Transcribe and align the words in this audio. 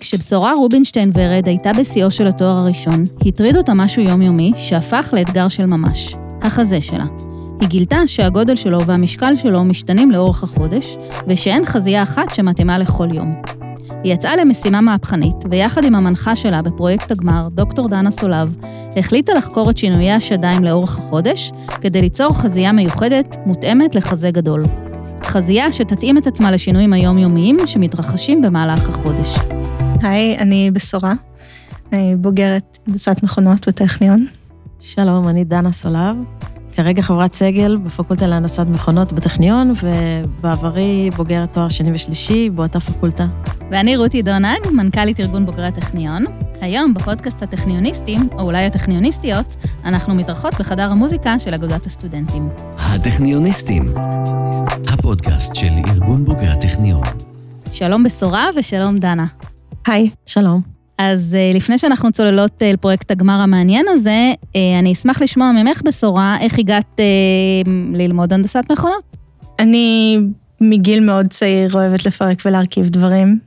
כשבשורה 0.00 0.52
רובינשטיין 0.54 1.10
ורד 1.14 1.46
הייתה 1.46 1.72
בשיאו 1.72 2.10
של 2.10 2.26
התואר 2.26 2.56
הראשון, 2.56 3.04
הטריד 3.26 3.56
אותה 3.56 3.74
משהו 3.74 4.02
יומיומי 4.02 4.52
שהפך 4.56 5.14
לאתגר 5.16 5.48
של 5.48 5.66
ממש, 5.66 6.14
החזה 6.42 6.80
שלה. 6.80 7.04
היא 7.60 7.68
גילתה 7.68 8.06
שהגודל 8.06 8.56
שלו 8.56 8.86
והמשקל 8.86 9.36
שלו 9.36 9.64
משתנים 9.64 10.10
לאורך 10.10 10.42
החודש, 10.42 10.96
ושאין 11.28 11.66
חזייה 11.66 12.02
אחת 12.02 12.34
שמתאימה 12.34 12.78
לכל 12.78 13.08
יום. 13.14 13.42
היא 14.04 14.14
יצאה 14.14 14.36
למשימה 14.36 14.80
מהפכנית, 14.80 15.36
ויחד 15.50 15.84
עם 15.84 15.94
המנחה 15.94 16.36
שלה 16.36 16.62
בפרויקט 16.62 17.10
הגמר, 17.10 17.48
דוקטור 17.48 17.88
דנה 17.88 18.10
סולב, 18.10 18.56
החליטה 18.96 19.32
לחקור 19.34 19.70
את 19.70 19.78
שינויי 19.78 20.12
השדיים 20.12 20.64
לאורך 20.64 20.98
החודש, 20.98 21.52
כדי 21.80 22.00
ליצור 22.00 22.32
חזייה 22.32 22.72
מיוחדת, 22.72 23.36
מותאמת 23.46 23.94
לחזה 23.94 24.30
גדול. 24.30 24.64
חזייה 25.24 25.72
שתתאים 25.72 26.18
את 26.18 26.26
עצמה 26.26 26.50
לשינויים 26.50 26.92
היומיומיים 26.92 27.58
שמתרחשים 27.66 28.42
במהלך 28.42 28.88
החודש. 28.88 29.34
היי, 30.02 30.38
אני 30.38 30.70
בשורה, 30.70 31.12
אני 31.92 32.16
בוגרת 32.16 32.78
הנדסת 32.86 33.22
מכונות 33.22 33.68
בטכניון. 33.68 34.26
שלום, 34.80 35.28
אני 35.28 35.44
דנה 35.44 35.72
סולב, 35.72 36.16
כרגע 36.74 37.02
חברת 37.02 37.32
סגל 37.32 37.76
בפקולטה 37.76 38.26
להנדסת 38.26 38.66
מכונות 38.70 39.12
בטכניון, 39.12 39.72
ובעברי 39.82 41.10
בוגרת 41.16 41.52
תואר 41.52 41.68
שני 41.68 41.92
ושלישי 41.92 42.50
באותה 42.50 42.80
פקולטה. 42.80 43.26
ואני 43.70 43.96
רותי 43.96 44.22
דונג, 44.22 44.58
מנכ"לית 44.72 45.20
ארגון 45.20 45.46
בוגרי 45.46 45.66
הטכניון. 45.66 46.24
היום 46.60 46.94
בפודקאסט 46.94 47.42
הטכניוניסטים, 47.42 48.28
או 48.32 48.40
אולי 48.40 48.64
הטכניוניסטיות, 48.66 49.56
אנחנו 49.84 50.14
מתארחות 50.14 50.54
בחדר 50.60 50.90
המוזיקה 50.90 51.38
של 51.38 51.54
אגודת 51.54 51.86
הסטודנטים. 51.86 52.48
הטכניוניסטים, 52.78 53.94
הפודקאסט 54.88 55.54
של 55.54 55.72
ארגון 55.88 56.24
בוגרי 56.24 56.48
הטכניון. 56.48 57.02
שלום 57.72 58.02
בשורה 58.02 58.46
ושלום 58.56 58.98
דנה. 58.98 59.26
היי. 59.88 60.10
שלום. 60.26 60.60
אז 60.98 61.34
אה, 61.38 61.52
לפני 61.54 61.78
שאנחנו 61.78 62.12
צוללות 62.12 62.62
אה, 62.62 62.72
לפרויקט 62.72 63.10
הגמר 63.10 63.32
המעניין 63.40 63.86
הזה, 63.88 64.32
אה, 64.56 64.78
אני 64.78 64.92
אשמח 64.92 65.22
לשמוע 65.22 65.52
ממך 65.52 65.82
בשורה, 65.84 66.36
איך 66.40 66.58
הגעת 66.58 67.00
ללמוד 67.94 68.32
הנדסת 68.32 68.64
מכונות? 68.72 69.16
אני 69.58 70.18
מגיל 70.60 71.00
מאוד 71.00 71.26
צעיר 71.26 71.74
אוהבת 71.74 72.06
לפרק 72.06 72.42
ולהרכיב 72.44 72.88
דברים. 72.88 73.38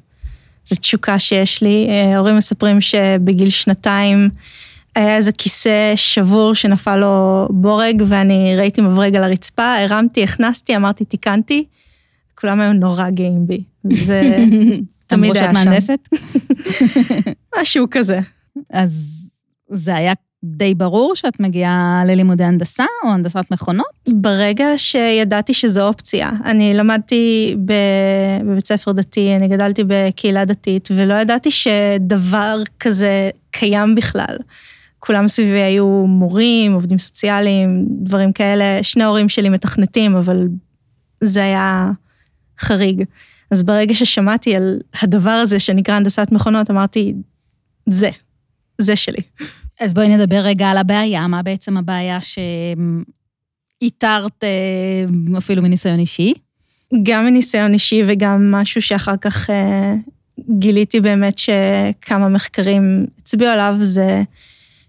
זו 0.66 0.76
תשוקה 0.76 1.20
שיש 1.20 1.64
לי. 1.64 1.88
ההורים 2.14 2.38
מספרים 2.38 2.82
שבגיל 2.82 3.50
שנתיים 3.50 4.30
היה 4.96 5.16
איזה 5.16 5.32
כיסא 5.32 5.94
שבור 5.96 6.56
שנפל 6.56 6.96
לו 6.96 7.48
בורג, 7.50 8.04
ואני 8.08 8.56
ראיתי 8.58 8.82
מברג 8.82 9.16
על 9.16 9.24
הרצפה, 9.24 9.76
הרמתי, 9.76 10.24
הכנסתי, 10.24 10.76
אמרתי, 10.76 11.06
תיקנתי. 11.06 11.66
כולם 12.36 12.60
היו 12.60 12.74
נורא 12.74 13.10
גאים 13.10 13.48
בי. 13.48 13.64
זה 13.84 14.22
תמיד 15.16 15.38
היה 15.38 15.44
שם. 15.44 15.58
אמרו 15.58 15.64
שאת 15.64 15.68
מהנדסת? 15.68 16.10
משהו 17.62 17.86
כזה. 17.92 18.20
אז 18.70 19.22
זה 19.70 19.96
היה 19.96 20.14
די 20.44 20.74
ברור 20.74 21.16
שאת 21.16 21.40
מגיעה 21.40 22.04
ללימודי 22.08 22.44
הנדסה 22.44 22.86
או 23.04 23.10
הנדסת 23.10 23.46
מכונות? 23.52 24.10
ברגע 24.10 24.66
שידעתי 24.78 25.54
שזו 25.54 25.88
אופציה. 25.88 26.30
אני 26.46 26.74
למדתי 26.74 27.56
בבית 28.46 28.68
ספר 28.68 28.92
דתי, 28.92 29.36
אני 29.36 29.48
גדלתי 29.48 29.84
בקהילה 29.88 30.46
דתית, 30.46 30.90
ולא 30.96 31.14
ידעתי 31.14 31.52
שדבר 31.52 32.64
כזה 32.80 33.30
קיים 33.52 33.96
בכלל. 33.96 34.36
כולם 35.00 35.28
סביבי 35.28 35.62
היו 35.62 35.88
מורים, 36.08 36.74
עובדים 36.74 36.98
סוציאליים, 36.98 37.86
דברים 37.90 38.32
כאלה. 38.34 38.84
שני 38.84 39.04
ההורים 39.04 39.30
שלי 39.30 39.50
מתכנתים, 39.50 40.16
אבל 40.16 40.48
זה 41.22 41.44
היה 41.44 41.92
חריג. 42.60 43.04
אז 43.52 43.64
ברגע 43.64 43.94
ששמעתי 43.94 44.56
על 44.56 44.80
הדבר 45.02 45.30
הזה 45.30 45.60
שנקרא 45.60 45.96
הנדסת 45.96 46.28
מכונות, 46.32 46.72
אמרתי, 46.72 47.14
זה, 47.90 48.10
זה 48.78 48.96
שלי. 48.96 49.22
אז 49.80 49.94
בואי 49.94 50.18
נדבר 50.18 50.40
רגע 50.40 50.68
על 50.68 50.78
הבעיה, 50.78 51.28
מה 51.28 51.44
בעצם 51.44 51.78
הבעיה 51.78 52.20
שאיתרת 53.82 54.44
אה, 54.44 54.50
אפילו 55.38 55.62
מניסיון 55.62 56.00
אישי? 56.00 56.34
גם 57.04 57.26
מניסיון 57.26 57.74
אישי 57.74 58.02
וגם 58.08 58.52
משהו 58.52 58.82
שאחר 58.82 59.18
כך 59.22 59.50
אה, 59.50 59.94
גיליתי 60.50 61.00
באמת 61.00 61.38
שכמה 61.38 62.30
מחקרים 62.30 63.06
הצביעו 63.20 63.52
עליו, 63.52 63.76
זה 63.82 64.24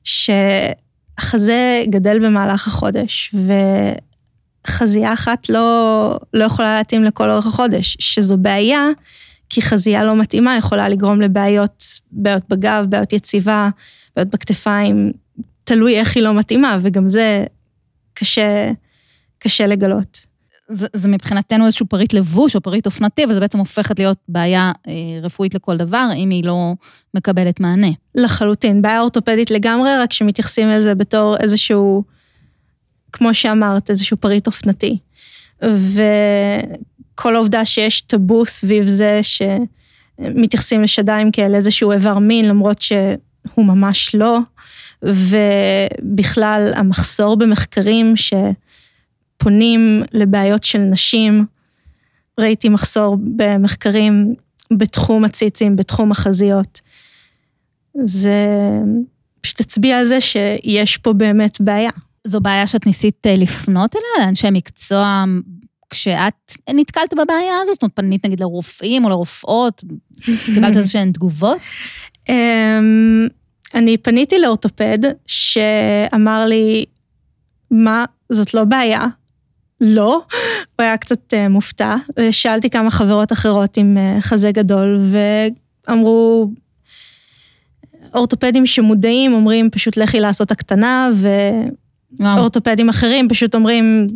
שהחזה 0.04 1.84
גדל 1.88 2.26
במהלך 2.26 2.66
החודש, 2.66 3.34
וחזייה 4.66 5.12
אחת 5.12 5.48
לא, 5.48 6.18
לא 6.34 6.44
יכולה 6.44 6.78
להתאים 6.78 7.04
לכל 7.04 7.30
אורך 7.30 7.46
החודש, 7.46 7.96
שזו 8.00 8.36
בעיה, 8.36 8.86
כי 9.48 9.62
חזייה 9.62 10.04
לא 10.04 10.16
מתאימה 10.16 10.56
יכולה 10.56 10.88
לגרום 10.88 11.20
לבעיות, 11.20 11.84
בעיות 12.12 12.42
בגב, 12.48 12.86
בעיות 12.88 13.12
יציבה, 13.12 13.68
בעיות 14.16 14.30
בכתפיים, 14.30 15.12
תלוי 15.64 15.98
איך 15.98 16.16
היא 16.16 16.22
לא 16.22 16.34
מתאימה, 16.34 16.78
וגם 16.82 17.08
זה 17.08 17.44
קשה, 18.14 18.72
קשה 19.38 19.66
לגלות. 19.66 20.32
זה, 20.68 20.86
זה 20.92 21.08
מבחינתנו 21.08 21.66
איזשהו 21.66 21.86
פריט 21.86 22.12
לבוש 22.12 22.56
או 22.56 22.60
פריט 22.60 22.86
אופנתי, 22.86 23.24
וזה 23.24 23.40
בעצם 23.40 23.58
הופכת 23.58 23.98
להיות 23.98 24.18
בעיה 24.28 24.72
אה, 24.88 24.92
רפואית 25.22 25.54
לכל 25.54 25.76
דבר, 25.76 26.08
אם 26.16 26.30
היא 26.30 26.44
לא 26.44 26.74
מקבלת 27.14 27.60
מענה. 27.60 27.90
לחלוטין, 28.14 28.82
בעיה 28.82 29.00
אורתופדית 29.00 29.50
לגמרי, 29.50 29.90
רק 29.96 30.12
שמתייחסים 30.12 30.68
לזה 30.68 30.94
בתור 30.94 31.36
איזשהו, 31.36 32.02
כמו 33.12 33.34
שאמרת, 33.34 33.90
איזשהו 33.90 34.16
פריט 34.16 34.46
אופנתי. 34.46 34.98
ו... 35.64 36.02
כל 37.14 37.34
העובדה 37.34 37.64
שיש 37.64 38.00
טאבו 38.00 38.46
סביב 38.46 38.86
זה 38.86 39.20
שמתייחסים 39.22 40.82
לשדיים 40.82 41.30
כאל 41.30 41.54
איזשהו 41.54 41.92
איבר 41.92 42.18
מין, 42.18 42.48
למרות 42.48 42.82
שהוא 42.82 43.64
ממש 43.64 44.14
לא, 44.14 44.38
ובכלל 45.02 46.72
המחסור 46.76 47.36
במחקרים 47.36 48.14
שפונים 48.16 50.02
לבעיות 50.12 50.64
של 50.64 50.78
נשים. 50.78 51.46
ראיתי 52.40 52.68
מחסור 52.68 53.16
במחקרים 53.36 54.34
בתחום 54.72 55.24
הציצים, 55.24 55.76
בתחום 55.76 56.10
החזיות. 56.10 56.80
זה 58.04 58.46
פשוט 59.40 59.60
הצביע 59.60 59.98
על 59.98 60.04
זה 60.04 60.20
שיש 60.20 60.96
פה 60.96 61.12
באמת 61.12 61.60
בעיה. 61.60 61.90
זו 62.26 62.40
בעיה 62.40 62.66
שאת 62.66 62.86
ניסית 62.86 63.26
אה, 63.26 63.36
לפנות 63.36 63.96
אליה, 63.96 64.26
לאנשי 64.26 64.48
מקצוע 64.52 65.24
כשאת 65.90 66.52
נתקלת 66.74 67.14
בבעיה 67.14 67.58
הזאת? 67.62 67.74
זאת 67.74 67.82
אומרת, 67.82 67.96
פנית 67.96 68.26
נגיד 68.26 68.40
לרופאים 68.40 69.04
או 69.04 69.10
לרופאות, 69.10 69.84
קיבלת 70.44 70.76
איזה 70.76 70.88
שהן 70.88 71.12
תגובות? 71.12 71.58
אמ, 72.28 73.26
אני 73.74 73.96
פניתי 73.96 74.38
לאורתופד 74.38 74.98
שאמר 75.26 76.44
לי, 76.46 76.84
מה, 77.70 78.04
זאת 78.32 78.54
לא 78.54 78.64
בעיה. 78.64 79.06
לא, 79.80 80.22
הוא 80.76 80.84
היה 80.84 80.96
קצת 80.96 81.32
uh, 81.32 81.48
מופתע, 81.48 81.96
ושאלתי 82.18 82.70
כמה 82.70 82.90
חברות 82.90 83.32
אחרות 83.32 83.76
עם 83.76 83.96
uh, 83.96 84.22
חזה 84.22 84.52
גדול, 84.52 84.98
ואמרו, 85.88 86.50
אורתופדים 88.14 88.66
שמודעים 88.66 89.32
אומרים 89.32 89.70
פשוט 89.70 89.96
לכי 89.96 90.20
לעשות 90.20 90.50
הקטנה, 90.50 91.10
ואורתופדים 92.18 92.88
אחרים 92.88 93.28
פשוט 93.28 93.54
אומרים, 93.54 94.06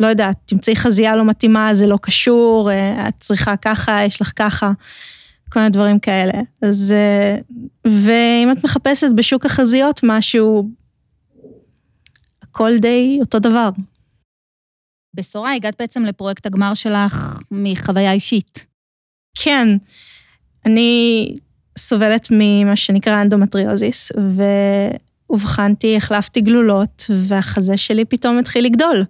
לא 0.00 0.06
יודעת, 0.06 0.36
תמצאי 0.46 0.76
חזייה 0.76 1.16
לא 1.16 1.24
מתאימה, 1.24 1.74
זה 1.74 1.86
לא 1.86 1.98
קשור, 2.02 2.70
אה, 2.70 3.08
את 3.08 3.14
צריכה 3.20 3.56
ככה, 3.56 4.04
יש 4.04 4.20
לך 4.20 4.32
ככה, 4.36 4.72
כל 5.52 5.60
מיני 5.60 5.70
דברים 5.70 5.98
כאלה. 5.98 6.32
אז, 6.62 6.92
אה, 6.96 7.36
ואם 7.84 8.52
את 8.52 8.64
מחפשת 8.64 9.08
בשוק 9.16 9.46
החזיות 9.46 10.00
משהו, 10.02 10.70
הכל 12.42 12.78
די 12.78 13.18
אותו 13.20 13.38
דבר. 13.38 13.70
בשורה, 15.14 15.54
הגעת 15.54 15.74
בעצם 15.78 16.02
לפרויקט 16.04 16.46
הגמר 16.46 16.74
שלך 16.74 17.40
מחוויה 17.50 18.12
אישית. 18.12 18.66
כן, 19.38 19.68
אני 20.66 21.34
סובלת 21.78 22.28
ממה 22.30 22.76
שנקרא 22.76 23.22
אנדומטריוזיס, 23.22 24.12
ואובחנתי, 25.30 25.96
החלפתי 25.96 26.40
גלולות, 26.40 27.10
והחזה 27.10 27.76
שלי 27.76 28.04
פתאום 28.04 28.38
התחיל 28.38 28.64
לגדול. 28.64 29.04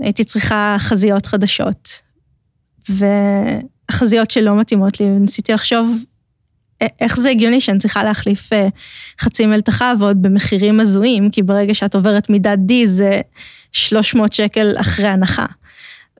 הייתי 0.00 0.24
צריכה 0.24 0.76
חזיות 0.78 1.26
חדשות. 1.26 2.00
והחזיות 2.88 4.30
שלא 4.30 4.56
מתאימות 4.56 5.00
לי, 5.00 5.06
וניסיתי 5.06 5.52
לחשוב 5.52 5.96
איך 7.00 7.16
זה 7.16 7.30
הגיוני 7.30 7.60
שאני 7.60 7.78
צריכה 7.78 8.04
להחליף 8.04 8.52
אה, 8.52 8.68
חצי 9.20 9.46
מלתחה 9.46 9.92
ועוד 9.98 10.22
במחירים 10.22 10.80
הזויים, 10.80 11.30
כי 11.30 11.42
ברגע 11.42 11.74
שאת 11.74 11.94
עוברת 11.94 12.30
מידת 12.30 12.58
D 12.68 12.72
זה 12.86 13.20
300 13.72 14.32
שקל 14.32 14.72
אחרי 14.76 15.08
הנחה. 15.08 15.46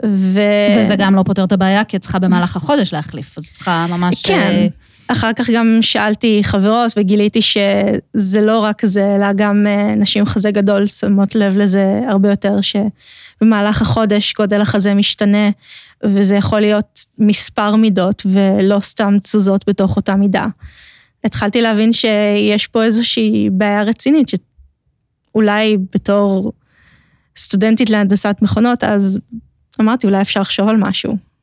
ו... 0.06 0.40
וזה 0.78 0.96
גם 0.96 1.14
לא 1.14 1.22
פותר 1.22 1.44
את 1.44 1.52
הבעיה, 1.52 1.84
כי 1.84 1.96
את 1.96 2.02
צריכה 2.02 2.18
במהלך 2.18 2.56
החודש 2.56 2.92
להחליף, 2.92 3.38
אז 3.38 3.44
את 3.44 3.52
צריכה 3.52 3.86
ממש... 3.88 4.26
כן. 4.26 4.66
אחר 5.08 5.32
כך 5.36 5.50
גם 5.50 5.78
שאלתי 5.80 6.40
חברות 6.44 6.92
וגיליתי 6.96 7.42
שזה 7.42 8.40
לא 8.40 8.58
רק 8.58 8.86
זה, 8.86 9.16
אלא 9.16 9.32
גם 9.36 9.66
אה, 9.66 9.94
נשים 9.94 10.26
חזה 10.26 10.50
גדול 10.50 10.86
שמות 10.86 11.34
לב 11.34 11.56
לזה 11.56 12.00
הרבה 12.08 12.30
יותר, 12.30 12.56
שבמהלך 12.60 13.82
החודש 13.82 14.34
גודל 14.34 14.60
החזה 14.60 14.94
משתנה, 14.94 15.50
וזה 16.04 16.36
יכול 16.36 16.60
להיות 16.60 17.00
מספר 17.18 17.76
מידות 17.76 18.26
ולא 18.26 18.80
סתם 18.80 19.16
תזוזות 19.22 19.64
בתוך 19.68 19.96
אותה 19.96 20.14
מידה. 20.14 20.46
התחלתי 21.24 21.62
להבין 21.62 21.92
שיש 21.92 22.66
פה 22.66 22.84
איזושהי 22.84 23.50
בעיה 23.52 23.82
רצינית, 23.82 24.28
שאולי 24.28 25.76
בתור 25.94 26.52
סטודנטית 27.38 27.90
להנדסת 27.90 28.36
מכונות, 28.42 28.84
אז 28.84 29.20
אמרתי, 29.80 30.06
אולי 30.06 30.20
אפשר 30.20 30.40
לחשוב 30.40 30.68
על 30.68 30.76
משהו. 30.76 31.33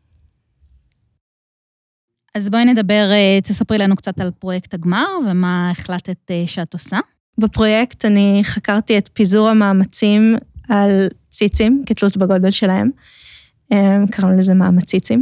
אז 2.35 2.49
בואי 2.49 2.65
נדבר, 2.65 3.11
אה, 3.11 3.41
תספרי 3.43 3.77
לנו 3.77 3.95
קצת 3.95 4.19
על 4.19 4.31
פרויקט 4.39 4.73
הגמר 4.73 5.07
ומה 5.27 5.71
החלטת 5.71 6.31
אה, 6.31 6.43
שאת 6.47 6.73
עושה. 6.73 6.99
בפרויקט 7.37 8.05
אני 8.05 8.39
חקרתי 8.43 8.97
את 8.97 9.09
פיזור 9.13 9.49
המאמצים 9.49 10.35
על 10.69 11.07
ציצים, 11.29 11.83
כתלות 11.85 12.17
בגודל 12.17 12.51
שלהם. 12.51 12.89
אמ, 13.71 14.07
קראנו 14.07 14.37
לזה 14.37 14.53
מאמציצים. 14.53 15.21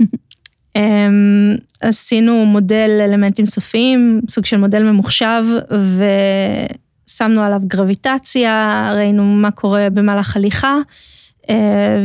אמ, 0.76 1.56
עשינו 1.80 2.46
מודל 2.46 3.00
אלמנטים 3.00 3.46
סופיים, 3.46 4.20
סוג 4.28 4.44
של 4.44 4.56
מודל 4.56 4.82
ממוחשב, 4.82 5.44
ושמנו 7.08 7.42
עליו 7.42 7.60
גרביטציה, 7.66 8.92
ראינו 8.96 9.24
מה 9.24 9.50
קורה 9.50 9.90
במהלך 9.90 10.36
הליכה, 10.36 10.74
אה, 10.74 10.80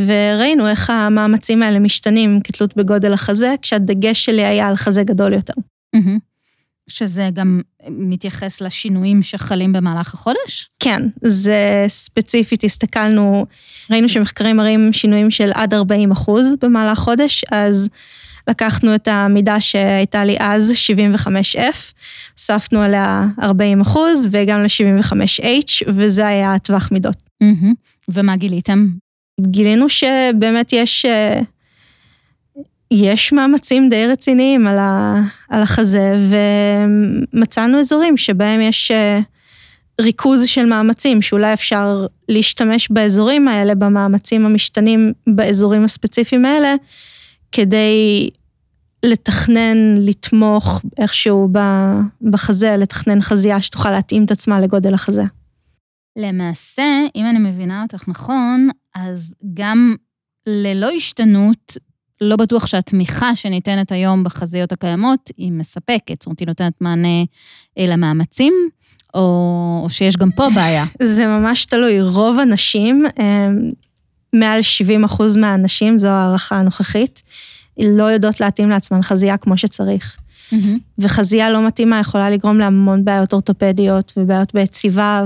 וראינו 0.08 0.68
איך 0.68 0.90
המאמצים 0.90 1.64
האלה 1.64 1.80
משתנים 1.80 2.42
כתלות 2.44 2.78
בגודל 2.78 3.14
החזה, 3.14 3.56
כשהדגש 3.62 4.26
שלי 4.26 4.46
היה 4.46 4.68
על 4.68 4.76
חזה 4.76 5.04
גדול 5.04 5.34
יותר. 5.34 5.54
שזה 6.90 7.30
גם 7.34 7.62
מתייחס 7.90 8.62
לשינויים 8.62 9.24
שחלים 9.24 9.74
במהלך 9.74 10.14
החודש? 10.14 10.70
כן, 10.80 11.08
זה 11.22 11.86
ספציפית, 11.88 12.64
הסתכלנו, 12.64 13.46
ראינו 13.92 14.10
שמחקרים 14.10 14.58
מראים 14.58 14.94
שינויים 14.94 15.32
של 15.32 15.52
עד 15.54 15.74
40 15.74 16.12
אחוז 16.12 16.54
במהלך 16.62 17.00
חודש, 17.00 17.46
אז 17.52 17.90
לקחנו 18.48 18.96
את 18.96 19.08
המידה 19.08 19.62
שהייתה 19.62 20.26
לי 20.26 20.36
אז, 20.40 20.72
75F, 20.72 21.94
הוספנו 22.34 22.82
עליה 22.82 23.26
40 23.42 23.82
אחוז 23.82 24.28
והגענו 24.32 24.64
ל-75H, 24.64 25.84
וזה 25.88 26.28
היה 26.28 26.54
הטווח 26.54 26.92
מידות. 26.92 27.24
ומה 28.10 28.36
גיליתם? 28.36 28.88
גילינו 29.48 29.90
שבאמת 29.90 30.74
יש, 30.74 31.06
אה, 31.06 31.42
יש 32.92 33.34
מאמצים 33.34 33.90
די 33.90 34.06
רציניים 34.06 34.68
על, 34.68 34.80
ה, 34.80 35.22
על 35.50 35.62
החזה, 35.62 36.14
ומצאנו 36.30 37.80
אזורים 37.80 38.18
שבהם 38.18 38.62
יש 38.62 38.92
אה, 38.92 39.20
ריכוז 40.02 40.48
של 40.48 40.66
מאמצים, 40.66 41.22
שאולי 41.22 41.54
אפשר 41.54 42.06
להשתמש 42.30 42.92
באזורים 42.92 43.48
האלה, 43.48 43.76
במאמצים 43.76 44.46
המשתנים 44.46 45.14
באזורים 45.28 45.84
הספציפיים 45.84 46.46
האלה, 46.46 46.76
כדי 47.52 48.30
לתכנן, 49.06 49.96
לתמוך 49.98 50.82
איכשהו 50.98 51.50
בחזה, 52.22 52.78
לתכנן 52.78 53.22
חזייה 53.22 53.62
שתוכל 53.62 53.92
להתאים 53.92 54.26
את 54.26 54.32
עצמה 54.32 54.62
לגודל 54.62 54.94
החזה. 54.94 55.24
למעשה, 56.16 56.84
אם 57.16 57.26
אני 57.26 57.40
מבינה 57.40 57.84
אותך 57.84 58.08
נכון, 58.08 58.70
אז 58.96 59.36
גם 59.54 59.96
ללא 60.48 60.90
השתנות, 60.90 61.78
לא 62.22 62.36
בטוח 62.36 62.66
שהתמיכה 62.66 63.36
שניתנת 63.36 63.92
היום 63.92 64.24
בחזיות 64.24 64.72
הקיימות 64.72 65.32
היא 65.38 65.52
מספקת, 65.52 66.16
זאת 66.20 66.26
אומרת, 66.26 66.40
היא 66.40 66.48
נותנת 66.48 66.74
מענה 66.82 67.24
אה, 67.78 67.86
למאמצים, 67.88 68.54
או, 69.14 69.80
או 69.84 69.90
שיש 69.90 70.18
גם 70.18 70.32
פה 70.32 70.48
בעיה. 70.56 70.86
זה 71.04 71.28
ממש 71.28 71.66
תלוי. 71.66 72.02
רוב 72.02 72.40
הנשים, 72.40 73.06
אה, 73.20 73.48
מעל 74.34 74.62
70 74.62 75.04
אחוז 75.04 75.36
מהנשים, 75.36 75.98
זו 75.98 76.08
הערכה 76.08 76.56
הנוכחית, 76.56 77.22
לא 77.84 78.04
יודעות 78.04 78.40
להתאים 78.40 78.70
לעצמן 78.70 79.02
חזייה 79.02 79.38
כמו 79.38 79.58
שצריך. 79.58 80.18
Mm-hmm. 80.52 80.80
וחזייה 81.00 81.50
לא 81.50 81.68
מתאימה 81.68 82.00
יכולה 82.00 82.30
לגרום 82.30 82.58
להמון 82.58 83.06
בעיות 83.06 83.34
אורתופדיות 83.34 84.14
ובעיות 84.18 84.54
ביציבה, 84.54 85.24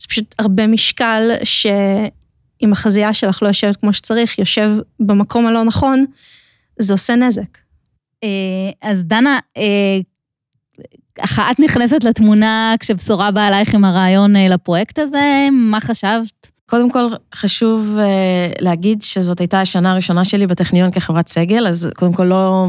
וזה 0.00 0.08
פשוט 0.08 0.34
הרבה 0.38 0.66
משקל 0.66 1.30
שאם 1.44 2.72
החזייה 2.72 3.12
שלך 3.12 3.42
לא 3.42 3.48
יושבת 3.48 3.76
כמו 3.76 3.92
שצריך, 3.92 4.38
יושב 4.38 4.70
במקום 5.00 5.46
הלא 5.46 5.64
נכון, 5.64 6.04
זה 6.78 6.94
עושה 6.94 7.16
נזק. 7.16 7.58
אה, 8.24 8.28
אז 8.90 9.04
דנה, 9.04 9.38
ככה 11.14 11.50
את 11.50 11.60
נכנסת 11.60 12.04
לתמונה 12.04 12.74
כשבשורה 12.80 13.30
באה 13.30 13.48
אלייך 13.48 13.74
עם 13.74 13.84
הרעיון 13.84 14.36
אה, 14.36 14.48
לפרויקט 14.48 14.98
הזה, 14.98 15.48
מה 15.52 15.80
חשבת? 15.80 16.50
קודם 16.66 16.90
כל, 16.90 17.06
חשוב 17.34 17.98
להגיד 18.60 19.02
שזאת 19.02 19.40
הייתה 19.40 19.60
השנה 19.60 19.92
הראשונה 19.92 20.24
שלי 20.24 20.46
בטכניון 20.46 20.90
כחברת 20.90 21.28
סגל, 21.28 21.66
אז 21.66 21.90
קודם 21.94 22.12
כל 22.12 22.24
לא, 22.24 22.68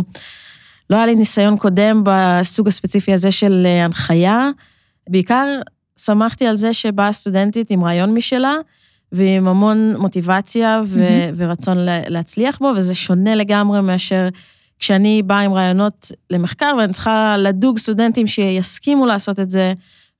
לא 0.89 0.95
היה 0.95 1.05
לי 1.05 1.15
ניסיון 1.15 1.57
קודם 1.57 2.03
בסוג 2.05 2.67
הספציפי 2.67 3.13
הזה 3.13 3.31
של 3.31 3.67
הנחיה. 3.85 4.49
בעיקר 5.09 5.45
שמחתי 6.05 6.47
על 6.47 6.55
זה 6.55 6.73
שבאה 6.73 7.11
סטודנטית 7.11 7.71
עם 7.71 7.83
רעיון 7.83 8.13
משלה, 8.13 8.55
ועם 9.11 9.47
המון 9.47 9.95
מוטיבציה 9.97 10.81
ו- 10.85 10.99
mm-hmm. 10.99 11.33
ורצון 11.35 11.77
להצליח 12.07 12.57
בו, 12.59 12.71
וזה 12.75 12.95
שונה 12.95 13.35
לגמרי 13.35 13.81
מאשר 13.81 14.29
כשאני 14.79 15.21
באה 15.23 15.39
עם 15.39 15.53
רעיונות 15.53 16.11
למחקר, 16.29 16.75
ואני 16.77 16.93
צריכה 16.93 17.35
לדוג 17.37 17.77
סטודנטים 17.77 18.27
שיסכימו 18.27 19.05
לעשות 19.05 19.39
את 19.39 19.51
זה, 19.51 19.73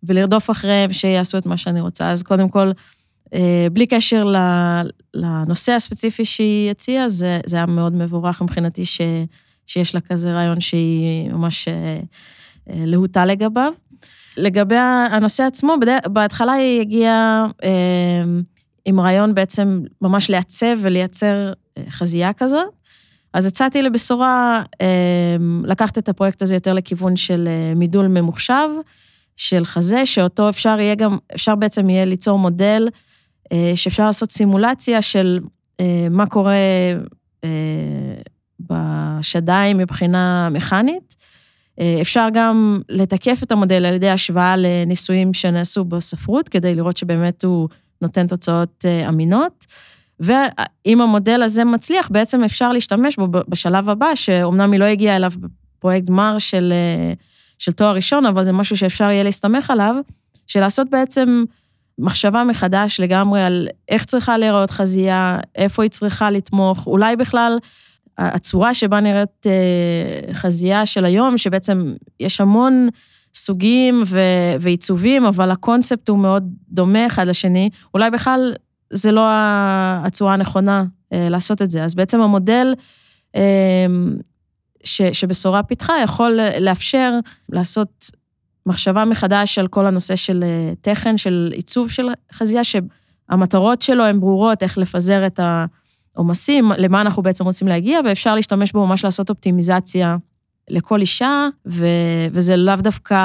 ולרדוף 0.04 0.50
אחריהם 0.50 0.92
שיעשו 0.92 1.38
את 1.38 1.45
מה 1.45 1.57
שאני 1.57 1.81
רוצה. 1.81 2.12
אז 2.12 2.24
קודם 2.24 2.50
כל, 2.50 2.72
אה, 3.34 3.68
בלי 3.74 3.88
קשר 3.88 4.34
לנושא 5.13 5.72
הספציפי 5.72 6.25
שהיא 6.25 6.72
הציעה, 6.72 7.10
זה, 7.10 7.39
זה 7.45 7.57
היה 7.57 7.66
מאוד 7.66 7.94
מבורך 7.95 8.42
מבחינתי 8.42 8.86
ש, 8.86 9.01
שיש 9.68 9.95
לה 9.95 10.01
כזה 10.01 10.34
רעיון 10.34 10.60
שהיא 10.60 11.31
ממש 11.31 11.68
אה, 11.68 11.74
אה, 12.69 12.84
להוטה 12.86 13.25
לגביו. 13.25 13.74
לגבי 14.38 14.78
הנושא 15.12 15.44
עצמו, 15.44 15.75
בהתחלה 16.06 16.54
היא 16.54 16.81
הגיעה 16.81 17.48
עם 18.86 19.00
רעיון 19.00 19.36
בעצם 19.36 19.81
ממש 20.01 20.30
לעצב 20.30 20.78
ולייצר 20.81 21.54
חזייה 21.89 22.33
כזאת. 22.33 22.69
אז 23.33 23.45
הצעתי 23.45 23.81
לבשורה 23.81 24.63
לקחת 25.63 25.98
את 25.98 26.10
הפרויקט 26.10 26.42
הזה 26.42 26.56
יותר 26.56 26.74
לכיוון 26.74 27.16
של 27.16 27.50
מידול 27.75 28.07
ממוחשב, 28.07 28.68
של 29.36 29.66
חזה, 29.66 30.06
שאותו 30.06 30.50
אפשר 30.50 30.80
יהיה 30.80 30.95
גם, 30.95 31.18
אפשר 31.36 31.56
בעצם 31.56 31.89
יהיה 31.89 32.06
ליצור 32.06 32.39
מודל 32.39 32.88
אה, 33.51 33.72
שאפשר 33.75 34.06
לעשות 34.06 34.31
סימולציה 34.31 35.01
של 35.01 35.39
אה, 35.80 36.07
מה 36.12 36.25
קורה 36.25 36.56
אה, 37.44 37.50
בשדיים 38.60 39.77
מבחינה 39.77 40.50
מכנית. 40.50 41.16
אפשר 42.01 42.28
גם 42.33 42.81
לתקף 42.89 43.44
את 43.44 43.51
המודל 43.51 43.86
על 43.86 43.94
ידי 43.94 44.10
השוואה 44.10 44.56
לניסויים 44.58 45.34
שנעשו 45.34 45.84
בספרות, 45.86 46.50
כדי 46.50 46.75
לראות 46.75 46.98
שבאמת 46.98 47.44
הוא 47.44 47.70
נותן 48.01 48.27
תוצאות 48.27 48.86
אמינות. 49.08 49.65
ואם 50.20 51.01
המודל 51.01 51.41
הזה 51.41 51.63
מצליח, 51.65 52.10
בעצם 52.12 52.44
אפשר 52.44 52.72
להשתמש 52.72 53.15
בו 53.15 53.27
בשלב 53.27 53.89
הבא, 53.89 54.15
שאומנם 54.15 54.72
היא 54.72 54.79
לא 54.79 54.86
הגיעה 54.86 55.15
אליו 55.15 55.32
בפרויקט 55.77 56.08
גמר 56.08 56.38
של, 56.38 56.74
של 57.60 57.72
תואר 57.72 57.96
ראשון, 57.96 58.25
אבל 58.25 58.44
זה 58.46 58.51
משהו 58.51 58.77
שאפשר 58.77 59.10
יהיה 59.12 59.24
להסתמך 59.24 59.72
עליו, 59.72 59.96
של 60.48 60.60
לעשות 60.60 60.89
בעצם 60.89 61.44
מחשבה 62.00 62.44
מחדש 62.44 63.00
לגמרי 63.00 63.44
על 63.44 63.67
איך 63.89 64.06
צריכה 64.06 64.38
להיראות 64.38 64.72
חזייה, 64.72 65.39
איפה 65.56 65.84
היא 65.84 65.91
צריכה 65.91 66.32
לתמוך, 66.32 66.88
אולי 66.88 67.15
בכלל 67.15 67.58
הצורה 68.22 68.74
שבה 68.74 69.00
נראית 69.00 69.48
אה, 69.48 70.34
חזייה 70.34 70.86
של 70.86 71.06
היום, 71.06 71.38
שבעצם 71.38 71.94
יש 72.20 72.42
המון 72.42 72.90
סוגים 73.36 74.04
ו- 74.06 74.56
ועיצובים, 74.60 75.25
אבל 75.25 75.51
הקונספט 75.51 76.10
הוא 76.10 76.20
מאוד 76.20 76.54
דומה 76.70 77.08
אחד 77.08 77.28
לשני, 77.28 77.70
אולי 77.94 78.10
בכלל 78.10 78.54
זה 78.94 79.12
לא 79.12 79.22
הצורה 80.04 80.34
הנכונה 80.34 80.84
אה, 81.13 81.30
לעשות 81.30 81.62
את 81.62 81.72
זה. 81.72 81.84
אז 81.84 81.96
בעצם 81.96 82.22
המודל 82.22 82.74
אה, 83.36 83.86
ש- 84.84 85.01
שבשורה 85.01 85.63
פיתחה 85.63 85.94
יכול 86.04 86.40
לאפשר 86.60 87.12
לעשות 87.50 88.12
מחשבה 88.66 89.06
מחדש 89.06 89.60
על 89.60 89.68
כל 89.68 89.86
הנושא 89.86 90.16
של 90.16 90.44
תכן, 90.82 91.18
של 91.18 91.51
עיצוב 91.56 91.92
של 91.92 92.08
חזייה, 92.34 92.62
שהמטרות 92.63 93.82
שלו 93.82 94.04
הן 94.04 94.20
ברורות, 94.20 94.63
איך 94.63 94.78
לפזר 94.78 95.25
את 95.25 95.40
העומסים, 96.15 96.72
למה 96.77 97.01
אנחנו 97.01 97.24
בעצם 97.24 97.44
רוצים 97.44 97.68
להגיע, 97.68 98.00
ואפשר 98.06 98.36
להשתמש 98.36 98.72
בו 98.72 98.88
ממש 98.88 99.06
לעשות 99.06 99.30
אופטימיזציה 99.30 100.18
לכל 100.70 101.01
אישה, 101.01 101.48
ו, 101.65 101.86
וזה 102.32 102.56
לאו 102.56 102.75
דווקא... 102.75 103.18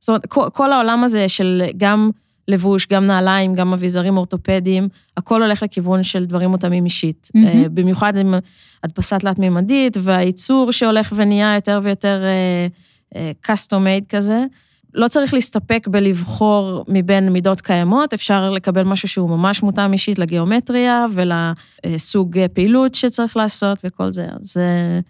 זאת 0.00 0.08
אומרת, 0.08 0.26
כל, 0.26 0.48
כל 0.52 0.72
העולם 0.72 1.04
הזה 1.04 1.28
של 1.28 1.62
גם 1.76 2.10
לבוש, 2.48 2.86
גם 2.86 3.06
נעליים, 3.06 3.54
גם 3.54 3.72
אביזרים 3.72 4.16
אורתופדיים, 4.16 4.88
הכל 5.16 5.42
הולך 5.42 5.62
לכיוון 5.62 6.02
של 6.02 6.24
דברים 6.24 6.50
מותאמים 6.50 6.84
אישית. 6.84 7.28
אה, 7.36 7.64
במיוחד 7.74 8.16
עם 8.16 8.34
הדפסה 8.84 9.18
תלת-מימדית, 9.18 9.96
והייצור 10.00 10.72
שהולך 10.72 11.12
ונהיה 11.16 11.54
יותר 11.54 11.80
ויותר 11.82 12.22
custom 13.46 13.70
made 13.70 14.06
כזה. 14.08 14.44
לא 14.94 15.08
צריך 15.08 15.34
להסתפק 15.34 15.88
בלבחור 15.90 16.84
מבין 16.88 17.28
מידות 17.28 17.60
קיימות, 17.60 18.12
אפשר 18.12 18.50
לקבל 18.50 18.82
משהו 18.82 19.08
שהוא 19.08 19.30
ממש 19.30 19.62
מותאם 19.62 19.92
אישית 19.92 20.18
לגיאומטריה 20.18 21.06
ולסוג 21.12 22.38
פעילות 22.52 22.94
שצריך 22.94 23.36
לעשות 23.36 23.78
וכל 23.84 24.12
זה. 24.12 24.26
אז 24.42 24.56
אה, 24.56 25.00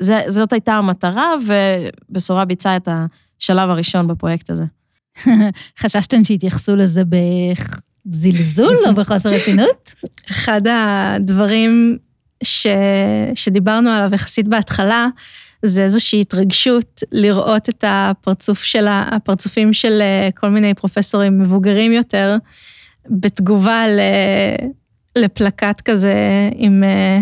זה, 0.00 0.20
זאת 0.28 0.52
הייתה 0.52 0.72
המטרה, 0.72 1.32
ובשורה 1.46 2.44
ביצעה 2.44 2.76
את 2.76 2.88
השלב 3.38 3.70
הראשון 3.70 4.08
בפרויקט 4.08 4.50
הזה. 4.50 4.64
חששתן 5.80 6.24
שיתייחסו 6.24 6.76
לזה 6.76 7.02
בזלזול 8.06 8.76
או 8.86 8.94
בחוסר 8.94 9.30
רצינות? 9.30 9.94
אחד 10.30 10.60
הדברים 10.70 11.98
ש... 12.44 12.66
שדיברנו 13.34 13.90
עליו 13.90 14.14
יחסית 14.14 14.48
בהתחלה, 14.48 15.06
זה 15.62 15.84
איזושהי 15.84 16.20
התרגשות 16.20 17.00
לראות 17.12 17.68
את 17.68 17.84
הפרצוף 17.86 18.62
של, 18.62 18.86
ה- 18.88 19.08
הפרצופים 19.12 19.72
של 19.72 19.98
אה, 20.00 20.28
כל 20.36 20.48
מיני 20.48 20.74
פרופסורים 20.74 21.38
מבוגרים 21.40 21.92
יותר, 21.92 22.36
בתגובה 23.10 23.84
ל... 23.88 24.00
לפלקט 25.18 25.80
כזה 25.80 26.14
עם 26.56 26.84
אה, 26.84 27.20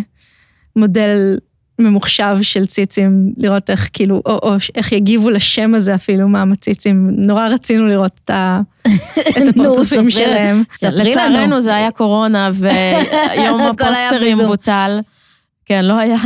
מודל 0.77 1.39
ממוחשב 1.79 2.37
של 2.43 2.67
ציצים, 2.67 3.33
לראות 3.37 3.71
איך 3.71 3.89
כאילו, 3.93 4.23
או, 4.27 4.39
או 4.43 4.55
איך 4.75 4.93
יגיבו 4.93 5.31
לשם 5.31 5.75
הזה 5.75 5.95
אפילו 5.95 6.29
מהמציצים. 6.29 7.11
נורא 7.17 7.49
רצינו 7.49 7.87
לראות 7.87 8.21
את, 8.25 8.31
ה... 8.31 8.61
את 9.39 9.49
הפרצופים 9.49 9.99
ספרי- 10.11 10.11
שלהם. 10.11 10.63
ספרי 10.75 10.91
לנו. 10.91 11.11
לצערנו 11.11 11.61
זה 11.61 11.75
היה 11.75 11.91
קורונה, 11.91 12.51
ויום 12.61 13.61
הפוסטרים. 13.61 14.39
בוטל. 14.39 15.01
כן, 15.71 15.85
לא 15.85 15.99
היה, 15.99 16.17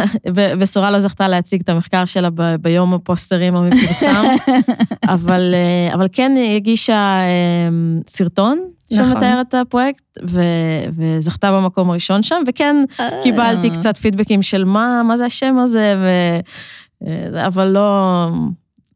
בשורה 0.58 0.90
לא 0.90 0.98
זכתה 0.98 1.28
להציג 1.28 1.60
את 1.60 1.68
המחקר 1.68 2.04
שלה 2.04 2.30
ב- 2.30 2.54
ביום 2.54 2.94
הפוסטרים 2.94 3.56
המפורסם, 3.56 4.24
אבל, 5.14 5.54
אה, 5.54 5.94
אבל 5.94 6.06
כן 6.12 6.32
היא 6.36 6.56
הגישה 6.56 7.20
אה, 7.20 7.68
סרטון 8.06 8.58
נכון. 8.92 9.04
שמתאר 9.04 9.40
את 9.40 9.54
הפרויקט, 9.54 10.04
ו- 10.28 10.84
וזכתה 10.96 11.52
במקום 11.52 11.90
הראשון 11.90 12.22
שם, 12.22 12.42
וכן 12.46 12.76
קיבלתי 13.22 13.68
אה. 13.68 13.74
קצת 13.74 13.96
פידבקים 13.96 14.42
של 14.42 14.64
מה, 14.64 15.02
מה 15.02 15.16
זה 15.16 15.24
השם 15.24 15.58
הזה, 15.58 15.94
ו... 15.98 16.08
אה, 17.06 17.46
אבל 17.46 17.66
לא, 17.66 18.26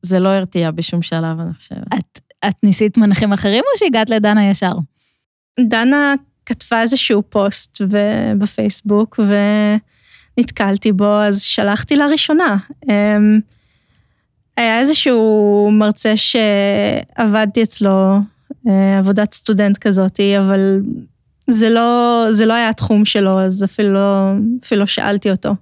זה 0.03 0.19
לא 0.19 0.29
הרתיע 0.29 0.71
בשום 0.71 1.03
שלב, 1.03 1.41
אני 1.41 1.55
חושבת. 1.55 1.95
את, 1.95 2.19
את 2.49 2.57
ניסית 2.63 2.99
מנחים 2.99 3.33
אחרים 3.33 3.65
או 3.73 3.79
שהגעת 3.79 4.11
לדנה 4.11 4.51
ישר? 4.51 4.73
דנה 5.61 6.15
כתבה 6.47 6.81
איזשהו 6.81 7.23
פוסט 7.29 7.81
ו- 7.89 8.33
ונתקלתי 10.39 10.93
בו, 10.93 11.21
אז 11.21 11.43
שלחתי 11.43 11.97
לה 11.97 12.07
ראשונה. 12.07 12.57
אמ, 12.89 13.41
היה 14.57 14.81
איזשהו 14.81 15.71
מרצה 15.73 16.15
שעבדתי 16.17 17.63
אצלו, 17.63 18.19
אה, 18.69 18.99
עבודת 18.99 19.35
סטודנט 19.35 19.79
כזאתי, 19.79 20.39
אבל 20.39 20.81
זה 21.47 21.71
לא, 21.71 22.25
זה 22.31 22.47
לא 22.47 22.55
היה 22.55 22.69
התחום 22.69 23.05
שלו, 23.05 23.41
אז 23.41 23.65
אפילו 23.65 23.93
לא, 23.95 24.33
אפילו 24.65 24.81
לא 24.81 24.87
שאלתי 24.87 25.31
אותו. 25.31 25.55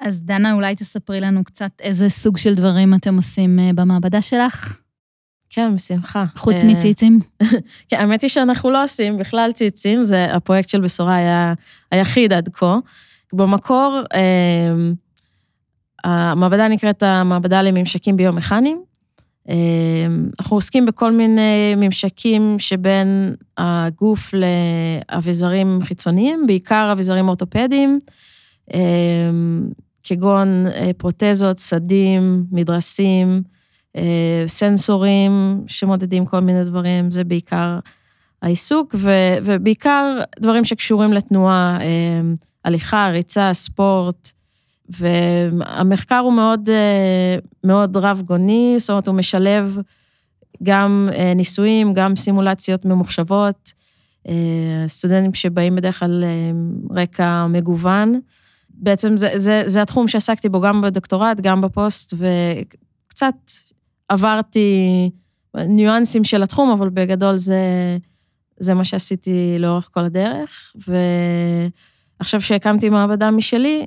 אז 0.00 0.22
דנה, 0.22 0.52
אולי 0.52 0.74
תספרי 0.74 1.20
לנו 1.20 1.44
קצת 1.44 1.70
איזה 1.80 2.08
סוג 2.08 2.38
של 2.38 2.54
דברים 2.54 2.94
אתם 2.94 3.16
עושים 3.16 3.58
אה, 3.58 3.70
במעבדה 3.74 4.22
שלך, 4.22 4.78
כן, 5.54 5.74
בשמחה. 5.74 6.24
חוץ 6.36 6.62
אה, 6.62 6.68
מציצים. 6.68 7.20
כן, 7.88 7.96
האמת 7.96 8.22
היא 8.22 8.30
שאנחנו 8.30 8.70
לא 8.70 8.84
עושים 8.84 9.18
בכלל 9.18 9.52
ציצים, 9.52 10.04
זה 10.04 10.24
הפרויקט 10.24 10.68
של 10.68 10.80
בשורה 10.80 11.16
היה 11.16 11.54
היחיד 11.90 12.32
עד 12.32 12.48
כה. 12.52 12.78
במקור, 13.32 14.00
אה, 14.14 14.72
המעבדה 16.04 16.68
נקראת 16.68 17.02
המעבדה 17.02 17.62
לממשקים 17.62 18.16
ביומכניים. 18.16 18.82
אה, 19.48 19.54
אנחנו 20.40 20.56
עוסקים 20.56 20.86
בכל 20.86 21.12
מיני 21.12 21.74
ממשקים 21.76 22.58
שבין 22.58 23.34
הגוף 23.58 24.34
לאביזרים 24.34 25.78
חיצוניים, 25.82 26.46
בעיקר 26.46 26.88
אביזרים 26.92 27.28
אורתופדיים, 27.28 27.98
אה, 28.74 29.30
כגון 30.02 30.66
אה, 30.66 30.90
פרוטזות, 30.96 31.58
סדים, 31.58 32.44
מדרסים, 32.52 33.42
אה, 33.96 34.44
סנסורים 34.46 35.64
שמודדים 35.66 36.26
כל 36.26 36.40
מיני 36.40 36.64
דברים, 36.64 37.10
זה 37.10 37.24
בעיקר 37.24 37.78
העיסוק, 38.42 38.94
ובעיקר 39.42 40.18
דברים 40.40 40.64
שקשורים 40.64 41.12
לתנועה, 41.12 41.78
הליכה, 42.64 43.08
ריצה, 43.12 43.50
ספורט, 43.52 44.32
והמחקר 44.88 46.18
הוא 46.18 46.32
מאוד, 46.32 46.68
אה, 46.70 47.38
מאוד 47.64 47.96
רב 47.96 48.22
גוני, 48.26 48.74
זאת 48.78 48.90
אומרת, 48.90 49.08
הוא 49.08 49.14
משלב 49.14 49.78
גם 50.62 51.08
אה, 51.12 51.34
ניסויים, 51.34 51.92
גם 51.94 52.16
סימולציות 52.16 52.84
ממוחשבות, 52.84 53.72
אה, 54.28 54.84
סטודנטים 54.86 55.34
שבאים 55.34 55.76
בדרך 55.76 55.98
כלל 55.98 56.24
אה, 56.24 57.02
רקע 57.02 57.46
מגוון. 57.46 58.20
בעצם 58.70 59.16
זה, 59.16 59.30
זה, 59.36 59.62
זה 59.66 59.82
התחום 59.82 60.08
שעסקתי 60.08 60.48
בו 60.48 60.60
גם 60.60 60.80
בדוקטורט, 60.80 61.40
גם 61.40 61.60
בפוסט, 61.60 62.14
וקצת 62.14 63.34
עברתי 64.08 65.10
ניואנסים 65.54 66.24
של 66.24 66.42
התחום, 66.42 66.70
אבל 66.70 66.88
בגדול 66.88 67.36
זה, 67.36 67.58
זה 68.60 68.74
מה 68.74 68.84
שעשיתי 68.84 69.56
לאורך 69.58 69.90
כל 69.92 70.04
הדרך. 70.04 70.72
ועכשיו 72.22 72.40
שהקמתי 72.40 72.88
מעבדה 72.88 73.30
משלי, 73.30 73.86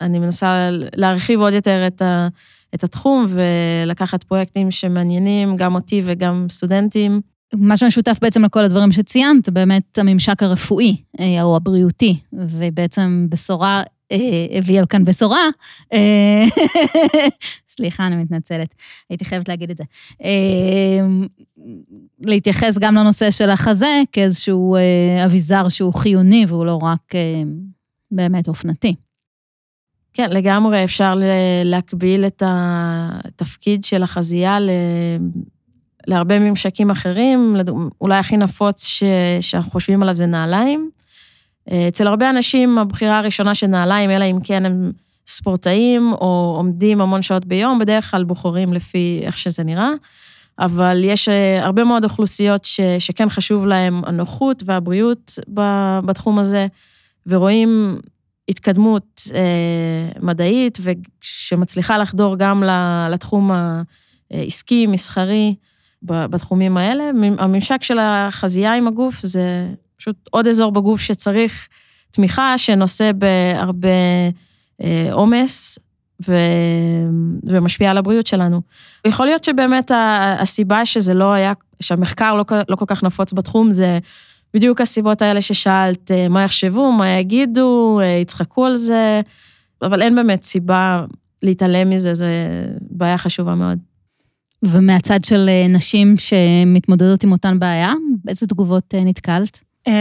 אני 0.00 0.18
מנסה 0.18 0.68
להרחיב 0.94 1.40
עוד 1.40 1.52
יותר 1.52 1.86
את, 1.86 2.02
ה, 2.02 2.28
את 2.74 2.84
התחום 2.84 3.26
ולקחת 3.28 4.22
פרויקטים 4.22 4.70
שמעניינים 4.70 5.56
גם 5.56 5.74
אותי 5.74 6.02
וגם 6.04 6.46
סטודנטים. 6.50 7.20
מה 7.54 7.76
שמשותף 7.76 8.18
בעצם 8.22 8.44
לכל 8.44 8.64
הדברים 8.64 8.92
שציינת, 8.92 9.48
באמת 9.48 9.98
הממשק 9.98 10.42
הרפואי 10.42 10.96
אה, 11.20 11.42
או 11.42 11.56
הבריאותי, 11.56 12.16
ובעצם 12.32 13.26
בשורה 13.28 13.82
אה, 14.12 14.18
הביאה 14.58 14.86
כאן 14.86 15.04
בשורה. 15.04 15.48
אה, 15.92 16.44
סליחה, 17.76 18.06
אני 18.06 18.16
מתנצלת, 18.16 18.74
הייתי 19.10 19.24
חייבת 19.24 19.48
להגיד 19.48 19.70
את 19.70 19.76
זה. 19.76 19.84
להתייחס 22.20 22.78
גם 22.78 22.94
לנושא 22.94 23.30
של 23.30 23.50
החזה 23.50 24.02
כאיזשהו 24.12 24.76
אביזר 25.24 25.68
שהוא 25.68 25.94
חיוני 25.94 26.44
והוא 26.48 26.66
לא 26.66 26.78
רק 26.82 27.12
באמת 28.10 28.48
אופנתי. 28.48 28.94
כן, 30.12 30.30
לגמרי 30.30 30.84
אפשר 30.84 31.14
להקביל 31.64 32.26
את 32.26 32.42
התפקיד 32.46 33.84
של 33.84 34.02
החזייה 34.02 34.60
ל... 34.60 34.70
להרבה 36.06 36.38
ממשקים 36.38 36.90
אחרים, 36.90 37.56
אולי 38.00 38.18
הכי 38.18 38.36
נפוץ 38.36 38.86
ש... 38.86 39.02
שאנחנו 39.40 39.70
חושבים 39.70 40.02
עליו 40.02 40.14
זה 40.14 40.26
נעליים. 40.26 40.90
אה, 41.70 41.88
אצל 41.88 42.06
הרבה 42.06 42.30
אנשים 42.30 42.78
הבחירה 42.78 43.18
הראשונה 43.18 43.54
של 43.54 43.66
נעליים, 43.66 44.10
אלא 44.10 44.24
אם 44.24 44.38
כן 44.44 44.66
הם 44.66 44.92
ספורטאים 45.26 46.12
או 46.12 46.54
עומדים 46.56 47.00
המון 47.00 47.22
שעות 47.22 47.46
ביום, 47.46 47.78
בדרך 47.78 48.10
כלל 48.10 48.24
בוחרים 48.24 48.72
לפי 48.72 49.20
איך 49.22 49.36
שזה 49.36 49.64
נראה, 49.64 49.90
אבל 50.58 51.04
יש 51.04 51.28
אה, 51.28 51.64
הרבה 51.64 51.84
מאוד 51.84 52.04
אוכלוסיות 52.04 52.64
ש... 52.64 52.80
שכן 52.98 53.28
חשוב 53.28 53.66
להם 53.66 54.02
הנוחות 54.06 54.62
והבריאות 54.66 55.38
בתחום 56.04 56.38
הזה, 56.38 56.66
ורואים 57.26 58.00
התקדמות 58.48 59.22
אה, 59.34 60.20
מדעית 60.22 60.78
ושמצליחה 60.82 61.98
לחדור 61.98 62.36
גם 62.36 62.62
לתחום 63.10 63.50
העסקי, 64.30 64.86
מסחרי, 64.86 65.54
בתחומים 66.02 66.76
האלה. 66.76 67.10
הממשק 67.38 67.82
של 67.82 67.98
החזייה 67.98 68.74
עם 68.74 68.86
הגוף 68.88 69.26
זה 69.26 69.68
פשוט 69.96 70.16
עוד 70.30 70.46
אזור 70.46 70.72
בגוף 70.72 71.00
שצריך 71.00 71.68
תמיכה, 72.10 72.58
שנושא 72.58 73.10
בהרבה 73.12 73.88
אה, 74.82 75.08
עומס 75.12 75.78
ו... 76.28 76.36
ומשפיע 77.44 77.90
על 77.90 77.98
הבריאות 77.98 78.26
שלנו. 78.26 78.60
יכול 79.06 79.26
להיות 79.26 79.44
שבאמת 79.44 79.90
הסיבה 80.38 80.86
שזה 80.86 81.14
לא 81.14 81.32
היה, 81.32 81.52
שהמחקר 81.80 82.34
לא, 82.34 82.44
לא 82.68 82.76
כל 82.76 82.84
כך 82.88 83.02
נפוץ 83.02 83.32
בתחום, 83.32 83.72
זה 83.72 83.98
בדיוק 84.54 84.80
הסיבות 84.80 85.22
האלה 85.22 85.40
ששאלת, 85.40 86.10
אה, 86.10 86.28
מה 86.28 86.42
יחשבו, 86.42 86.92
מה 86.92 87.08
יגידו, 87.08 88.00
אה, 88.02 88.06
יצחקו 88.06 88.66
על 88.66 88.76
זה, 88.76 89.20
אבל 89.82 90.02
אין 90.02 90.14
באמת 90.14 90.42
סיבה 90.42 91.04
להתעלם 91.42 91.90
מזה, 91.90 92.14
זו 92.14 92.24
בעיה 92.80 93.18
חשובה 93.18 93.54
מאוד. 93.54 93.78
ומהצד 94.62 95.24
של 95.24 95.46
אה, 95.48 95.66
נשים 95.68 96.14
שמתמודדות 96.18 97.24
עם 97.24 97.32
אותן 97.32 97.58
בעיה, 97.58 97.92
באיזה 98.24 98.46
תגובות 98.46 98.94
נתקלת? 98.94 99.60
אמ, 99.86 99.92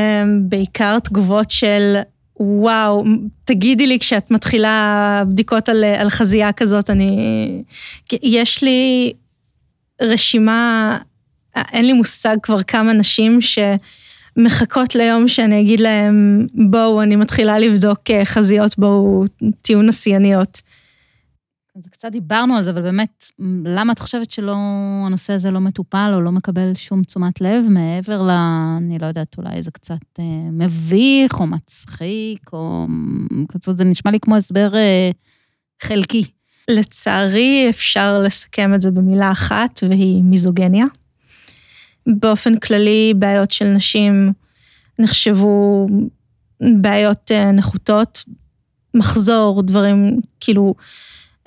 בעיקר 0.42 1.00
תגובות 1.00 1.52
של, 1.52 1.96
וואו, 2.40 3.04
תגידי 3.44 3.88
לי 3.88 4.00
כשאת 4.00 4.32
מתחילה 4.32 5.24
בדיקות 5.28 5.70
על, 5.70 5.84
על 5.84 6.10
חזייה 6.10 6.52
כזאת, 6.52 6.90
אני... 6.90 7.64
יש 8.24 8.64
לי 8.64 9.14
רשימה 10.02 10.98
אין 11.56 11.86
לי 11.86 11.94
מושג 11.94 12.38
כבר 12.44 12.64
כמה 12.64 12.94
נשים 12.94 13.42
שמחכות 14.40 14.96
ליום 14.96 15.28
שאני 15.28 15.62
אגיד 15.62 15.80
להם, 15.80 16.48
בואו, 16.70 17.02
אני 17.02 17.16
מתחילה 17.16 17.60
לבדוק 17.60 18.00
אה, 18.10 18.26
חזיות, 18.26 18.80
בואו, 18.80 19.24
תהיו 19.62 19.82
נסייניות. 19.82 20.62
אז 21.76 21.88
קצת 21.88 22.12
דיברנו 22.12 22.56
על 22.56 22.64
זה, 22.64 22.70
אבל 22.70 22.82
באמת, 22.82 23.26
למה 23.66 23.94
את 23.94 24.00
חושבת 24.00 24.32
שלא, 24.32 24.56
הנושא 25.06 25.34
הזה 25.34 25.52
לא 25.52 25.60
מטופל 25.60 26.12
או 26.14 26.22
לא 26.22 26.32
מקבל 26.32 26.74
שום 26.76 27.04
תשומת 27.04 27.42
לב 27.42 27.66
מעבר 27.70 28.22
ל... 28.22 28.30
אני 28.78 29.00
לא 29.00 29.06
יודעת, 29.06 29.36
אולי 29.38 29.64
זה 29.64 29.72
קצת 29.72 30.20
אה, 30.20 30.24
מביך 30.52 31.40
או 31.40 31.48
מצחיק, 31.48 32.54
או... 32.54 32.88
קצת 33.48 33.78
זה 33.78 33.84
נשמע 33.84 34.12
לי 34.12 34.20
כמו 34.20 34.36
הסבר 34.36 34.76
אה, 34.76 35.12
חלקי. 35.84 36.24
לצערי, 36.70 37.68
אפשר 37.70 38.22
לסכם 38.22 38.74
את 38.74 38.82
זה 38.82 38.92
במילה 38.92 39.32
אחת, 39.32 39.80
והיא 39.90 40.24
מיזוגניה. 40.24 40.86
באופן 42.08 42.58
כללי, 42.58 43.14
בעיות 43.16 43.52
של 43.52 43.66
נשים 43.66 44.34
נחשבו 45.00 45.88
בעיות 46.62 47.32
אה, 47.32 47.52
נחותות, 47.52 48.24
מחזור, 48.94 49.64
דברים, 49.64 50.20
כאילו, 50.40 50.74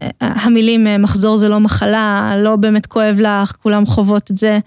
אה, 0.02 0.08
המילים 0.20 0.86
אה, 0.86 0.98
מחזור 0.98 1.36
זה 1.36 1.48
לא 1.48 1.60
מחלה, 1.60 2.32
לא 2.38 2.56
באמת 2.56 2.86
כואב 2.86 3.16
לך, 3.20 3.52
כולם 3.62 3.86
חוות 3.86 4.30
את 4.30 4.36
זה. 4.36 4.58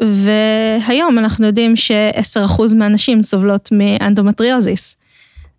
והיום 0.00 1.18
אנחנו 1.18 1.46
יודעים 1.46 1.76
ש-10% 1.76 2.74
מהנשים 2.74 3.22
סובלות 3.22 3.68
מאנדומטריוזיס. 3.72 4.96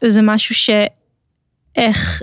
וזה 0.03 0.21
משהו 0.21 0.55
שאיך 0.55 2.21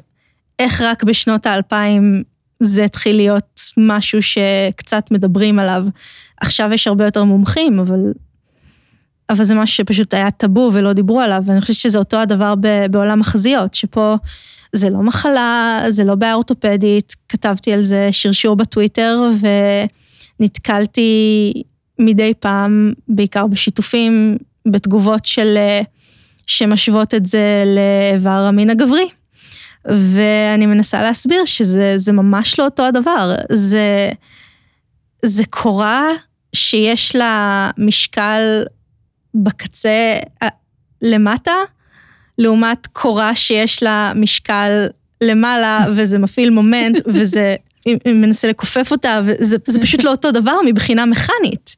איך 0.59 0.81
רק 0.81 1.05
בשנות 1.05 1.47
האלפיים 1.47 2.23
זה 2.61 2.85
התחיל 2.85 3.17
להיות 3.17 3.61
משהו 3.77 4.23
שקצת 4.23 5.11
מדברים 5.11 5.59
עליו. 5.59 5.87
עכשיו 6.41 6.71
יש 6.73 6.87
הרבה 6.87 7.05
יותר 7.05 7.25
מומחים, 7.25 7.79
אבל, 7.79 8.01
אבל 9.31 9.45
זה 9.45 9.55
משהו 9.55 9.77
שפשוט 9.77 10.15
היה 10.15 10.31
טאבו 10.31 10.71
ולא 10.73 10.93
דיברו 10.93 11.21
עליו, 11.21 11.43
ואני 11.47 11.61
חושבת 11.61 11.77
שזה 11.77 11.99
אותו 11.99 12.17
הדבר 12.21 12.55
בעולם 12.91 13.21
החזיות, 13.21 13.75
שפה 13.75 14.17
זה 14.73 14.91
לא 14.91 14.99
מחלה, 15.03 15.83
זה 15.89 16.05
לא 16.05 16.15
בעיה 16.15 16.35
אורתופדית, 16.35 17.17
כתבתי 17.29 17.73
על 17.73 17.83
זה 17.83 18.09
שרשור 18.13 18.57
בטוויטר, 18.57 19.23
ונתקלתי 20.41 21.53
מדי 21.99 22.33
פעם, 22.41 22.93
בעיקר 23.09 23.47
בשיתופים, 23.47 24.37
בתגובות 24.67 25.25
של, 25.25 25.59
שמשוות 26.47 27.15
את 27.15 27.27
זה 27.27 27.65
לאיבר 27.67 28.31
המין 28.31 28.71
הגברי. 28.71 29.09
ואני 29.85 30.67
מנסה 30.67 31.03
להסביר 31.03 31.45
שזה 31.45 32.13
ממש 32.13 32.59
לא 32.59 32.65
אותו 32.65 32.85
הדבר. 32.85 33.35
זה, 33.53 34.11
זה 35.25 35.43
קורה 35.51 36.11
שיש 36.59 37.17
לה 37.17 37.71
משקל 37.79 38.65
בקצה 39.35 40.19
למטה, 41.03 41.55
לעומת 42.39 42.87
קורה 42.87 43.35
שיש 43.35 43.83
לה 43.83 44.13
משקל 44.15 44.87
למעלה, 45.21 45.87
וזה 45.97 46.19
מפעיל 46.19 46.51
מומנט, 46.51 47.01
וזה 47.07 47.57
מנסה 48.07 48.49
לכופף 48.49 48.91
אותה, 48.91 49.21
וזה 49.25 49.81
פשוט 49.81 50.05
לא 50.05 50.11
אותו 50.11 50.33
דבר 50.33 50.57
מבחינה 50.67 51.07
מכנית. 51.07 51.77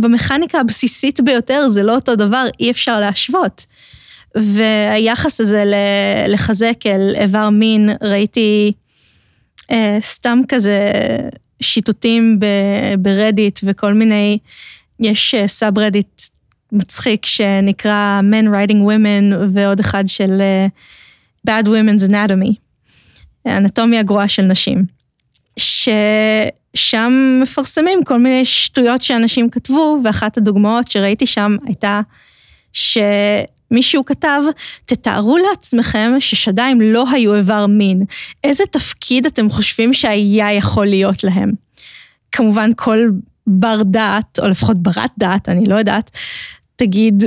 במכניקה 0.00 0.60
הבסיסית 0.60 1.20
ביותר 1.20 1.68
זה 1.68 1.82
לא 1.82 1.94
אותו 1.94 2.16
דבר, 2.16 2.46
אי 2.60 2.70
אפשר 2.70 3.00
להשוות. 3.00 3.66
והיחס 4.34 5.40
הזה 5.40 5.64
לחזק 6.28 6.86
אל 6.86 7.14
איבר 7.16 7.48
מין, 7.48 7.90
ראיתי 8.02 8.72
אה, 9.70 9.98
סתם 10.00 10.40
כזה 10.48 10.90
שיטוטים 11.60 12.38
ברדיט 12.98 13.60
וכל 13.62 13.94
מיני, 13.94 14.38
יש 15.00 15.34
סאב 15.46 15.78
אה, 15.78 15.86
רדיט 15.86 16.22
מצחיק 16.72 17.26
שנקרא 17.26 18.20
Men 18.30 18.46
Writing 18.46 18.82
Women 18.86 19.34
ועוד 19.54 19.80
אחד 19.80 20.04
של 20.08 20.40
אה, 20.40 20.66
Bad 21.48 21.66
Women's 21.66 22.10
Anatomy, 22.10 22.54
אנטומיה 23.46 24.02
גרועה 24.02 24.28
של 24.28 24.42
נשים. 24.42 24.84
ששם 25.56 27.12
מפרסמים 27.42 28.04
כל 28.04 28.18
מיני 28.18 28.44
שטויות 28.44 29.02
שאנשים 29.02 29.50
כתבו, 29.50 29.98
ואחת 30.04 30.36
הדוגמאות 30.36 30.90
שראיתי 30.90 31.26
שם 31.26 31.56
הייתה 31.66 32.00
ש... 32.72 32.98
מישהו 33.70 34.04
כתב, 34.04 34.42
תתארו 34.84 35.38
לעצמכם 35.38 36.12
ששדיים 36.18 36.80
לא 36.80 37.04
היו 37.12 37.34
איבר 37.34 37.66
מין. 37.66 38.02
איזה 38.44 38.64
תפקיד 38.70 39.26
אתם 39.26 39.50
חושבים 39.50 39.92
שהיה 39.92 40.52
יכול 40.52 40.86
להיות 40.86 41.24
להם? 41.24 41.52
כמובן, 42.32 42.70
כל 42.76 42.98
בר 43.46 43.82
דעת, 43.82 44.38
או 44.38 44.48
לפחות 44.48 44.82
ברת 44.82 45.10
דעת, 45.18 45.48
אני 45.48 45.66
לא 45.66 45.74
יודעת, 45.74 46.10
תגיד, 46.76 47.24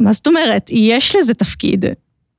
מה 0.00 0.12
זאת 0.12 0.26
אומרת? 0.26 0.70
יש 0.72 1.16
לזה 1.16 1.34
תפקיד. 1.34 1.84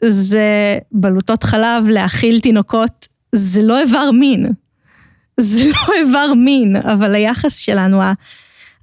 זה 0.03 0.77
בלוטות 0.91 1.43
חלב, 1.43 1.87
להאכיל 1.87 2.39
תינוקות, 2.39 3.07
זה 3.35 3.61
לא 3.61 3.79
איבר 3.79 4.11
מין. 4.11 4.45
זה 5.39 5.69
לא 5.69 5.93
איבר 5.99 6.33
מין, 6.33 6.75
אבל 6.75 7.15
היחס 7.15 7.57
שלנו, 7.57 8.01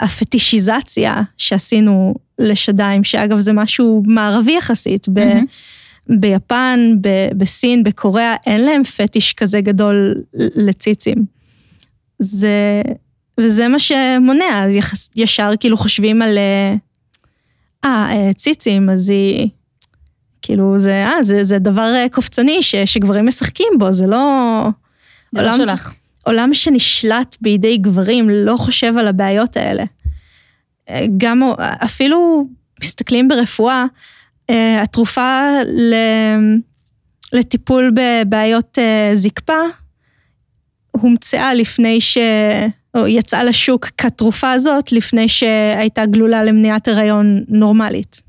הפטישיזציה 0.01 1.23
שעשינו 1.37 2.15
לשדיים, 2.39 3.05
שאגב 3.05 3.41
זה 3.41 3.53
משהו 3.53 4.03
מערבי 4.07 4.53
יחסית. 4.53 5.09
ב- 5.09 5.19
mm-hmm. 5.19 5.47
ביפן, 6.09 6.95
ב- 7.01 7.29
בסין, 7.37 7.85
בקוריאה, 7.85 8.35
אין 8.47 8.65
להם 8.65 8.85
פטיש 8.85 9.33
כזה 9.33 9.61
גדול 9.61 10.15
לציצים. 10.35 11.25
זה, 12.19 12.83
וזה 13.41 13.69
מה 13.69 13.79
שמונע, 13.79 14.67
יחס, 14.71 15.11
ישר 15.17 15.51
כאילו 15.61 15.77
חושבים 15.77 16.23
על, 16.23 16.39
אה, 16.39 16.75
אה 17.85 18.33
ציצים, 18.33 18.91
אז 18.91 19.11
היא, 19.11 19.49
כאילו, 20.43 20.79
זה, 20.79 21.05
אה, 21.07 21.23
זה, 21.23 21.45
זה 21.45 21.59
דבר 21.59 21.93
אה, 21.95 22.07
קופצני 22.13 22.63
ש, 22.63 22.75
שגברים 22.75 23.27
משחקים 23.27 23.73
בו, 23.79 23.93
זה 23.93 24.07
לא... 24.07 24.69
זה 25.33 25.43
לא 25.43 25.47
עולם, 25.47 25.59
לא 25.59 25.65
שלך. 25.65 25.93
עולם 26.23 26.55
שנשלט 26.55 27.37
בידי 27.41 27.77
גברים 27.79 28.31
לא 28.31 28.57
חושב 28.57 28.99
על 28.99 29.09
הבעיות 29.09 29.57
האלה. 29.57 29.85
גם 31.17 31.43
אפילו 31.59 32.49
מסתכלים 32.83 33.29
ברפואה, 33.29 33.85
אה, 34.51 34.83
התרופה 34.83 35.41
לטיפול 37.33 37.93
בבעיות 37.95 38.79
אה, 38.79 39.11
זקפה 39.15 39.61
הומצאה 40.91 41.55
לפני 41.55 42.01
ש... 42.01 42.19
או 42.97 43.07
יצאה 43.07 43.45
לשוק 43.45 43.87
כתרופה 43.99 44.53
הזאת 44.53 44.93
לפני 44.93 45.29
שהייתה 45.29 46.07
גלולה 46.07 46.45
למניעת 46.45 46.89
הריון 46.89 47.45
נורמלית. 47.49 48.23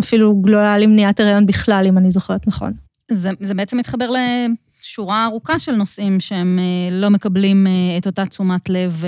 אפילו 0.00 0.34
גלולה 0.34 0.78
למניעת 0.78 1.20
הריון 1.20 1.46
בכלל, 1.46 1.86
אם 1.88 1.98
אני 1.98 2.10
זוכרת 2.10 2.46
נכון. 2.46 2.72
זה, 3.10 3.30
זה 3.40 3.54
בעצם 3.54 3.78
מתחבר 3.78 4.10
לשורה 4.10 5.24
ארוכה 5.24 5.58
של 5.58 5.72
נושאים 5.72 6.20
שהם 6.20 6.58
אה, 6.58 6.96
לא 7.00 7.10
מקבלים 7.10 7.66
את 7.98 8.06
אותה 8.06 8.26
תשומת 8.26 8.68
לב 8.68 9.04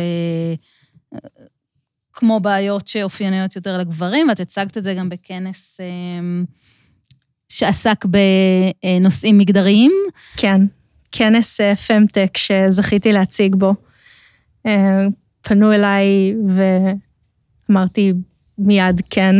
כמו 2.23 2.41
בעיות 2.41 2.89
שאופייניות 2.89 3.57
יותר 3.57 3.79
לגברים, 3.79 4.29
ואת 4.29 4.41
הצגת 4.41 4.79
את 4.79 4.83
זה 4.83 4.95
גם 4.95 5.09
בכנס 5.09 5.81
אמ, 5.81 6.45
שעסק 7.49 8.05
בנושאים 8.05 9.39
מגדריים. 9.39 9.93
כן, 10.37 10.61
כנס 11.13 11.61
אה, 11.61 11.77
פמטק 11.77 12.37
שזכיתי 12.37 13.13
להציג 13.13 13.55
בו. 13.55 13.75
אה, 14.67 15.07
פנו 15.43 15.73
אליי 15.73 16.35
ואמרתי 17.69 18.13
מיד 18.59 19.03
כן, 19.11 19.37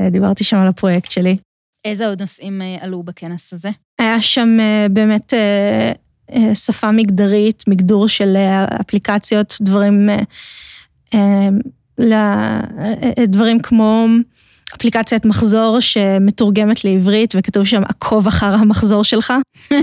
אה, 0.00 0.10
דיברתי 0.10 0.44
שם 0.44 0.56
על 0.56 0.68
הפרויקט 0.68 1.10
שלי. 1.10 1.36
איזה 1.84 2.06
עוד 2.06 2.20
נושאים 2.20 2.62
עלו 2.80 3.02
בכנס 3.02 3.52
הזה? 3.52 3.70
היה 3.98 4.22
שם 4.22 4.58
באמת 4.90 5.34
שפה 6.54 6.90
מגדרית, 6.90 7.64
מגדור 7.68 8.08
של 8.08 8.36
אפליקציות, 8.80 9.58
דברים 9.60 10.08
לדברים 11.98 13.60
כמו 13.60 14.06
אפליקציית 14.74 15.24
מחזור 15.24 15.80
שמתורגמת 15.80 16.84
לעברית 16.84 17.34
וכתוב 17.38 17.64
שם 17.64 17.82
עקוב 17.88 18.26
אחר 18.26 18.54
המחזור 18.54 19.04
שלך. 19.04 19.32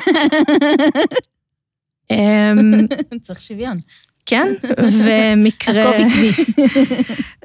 אמ, 2.12 2.88
צריך 3.22 3.42
שוויון. 3.42 3.78
כן, 4.26 4.54
ומקרה... 4.80 5.90
עקוב 5.90 6.06
עקבי. 6.08 6.32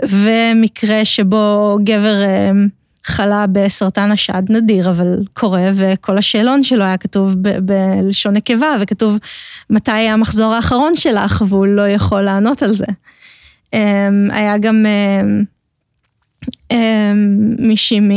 ומקרה 0.23 1.05
שבו 1.05 1.79
גבר 1.85 2.25
אמ, 2.25 2.69
חלה 3.05 3.45
בסרטן 3.53 4.11
השד 4.11 4.43
נדיר, 4.51 4.91
אבל 4.91 5.19
קורה, 5.33 5.71
וכל 5.75 6.19
השאלון 6.19 6.63
שלו 6.63 6.85
היה 6.85 6.97
כתוב 6.97 7.35
בלשון 7.63 8.35
נקבה, 8.35 8.77
וכתוב 8.81 9.19
מתי 9.71 9.91
המחזור 9.91 10.55
האחרון 10.55 10.97
שלך, 10.97 11.45
והוא 11.49 11.67
לא 11.67 11.89
יכול 11.89 12.21
לענות 12.21 12.63
על 12.63 12.75
זה. 12.75 12.87
אמ, 13.73 14.31
היה 14.31 14.59
גם 14.59 14.87
אמ, 14.87 15.45
אמ, 16.71 17.57
מישהי 17.59 18.01
מ... 18.01 18.11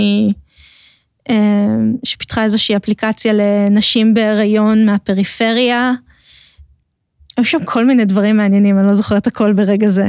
שפיתחה 2.03 2.43
איזושהי 2.43 2.75
אפליקציה 2.75 3.33
לנשים 3.33 4.13
בהיריון 4.13 4.85
מהפריפריה. 4.85 5.93
היו 7.37 7.45
שם 7.45 7.65
כל 7.65 7.85
מיני 7.85 8.05
דברים 8.05 8.37
מעניינים, 8.37 8.79
אני 8.79 8.87
לא 8.87 8.93
זוכרת 8.93 9.27
הכל 9.27 9.53
ברגע 9.53 9.89
זה. 9.89 10.07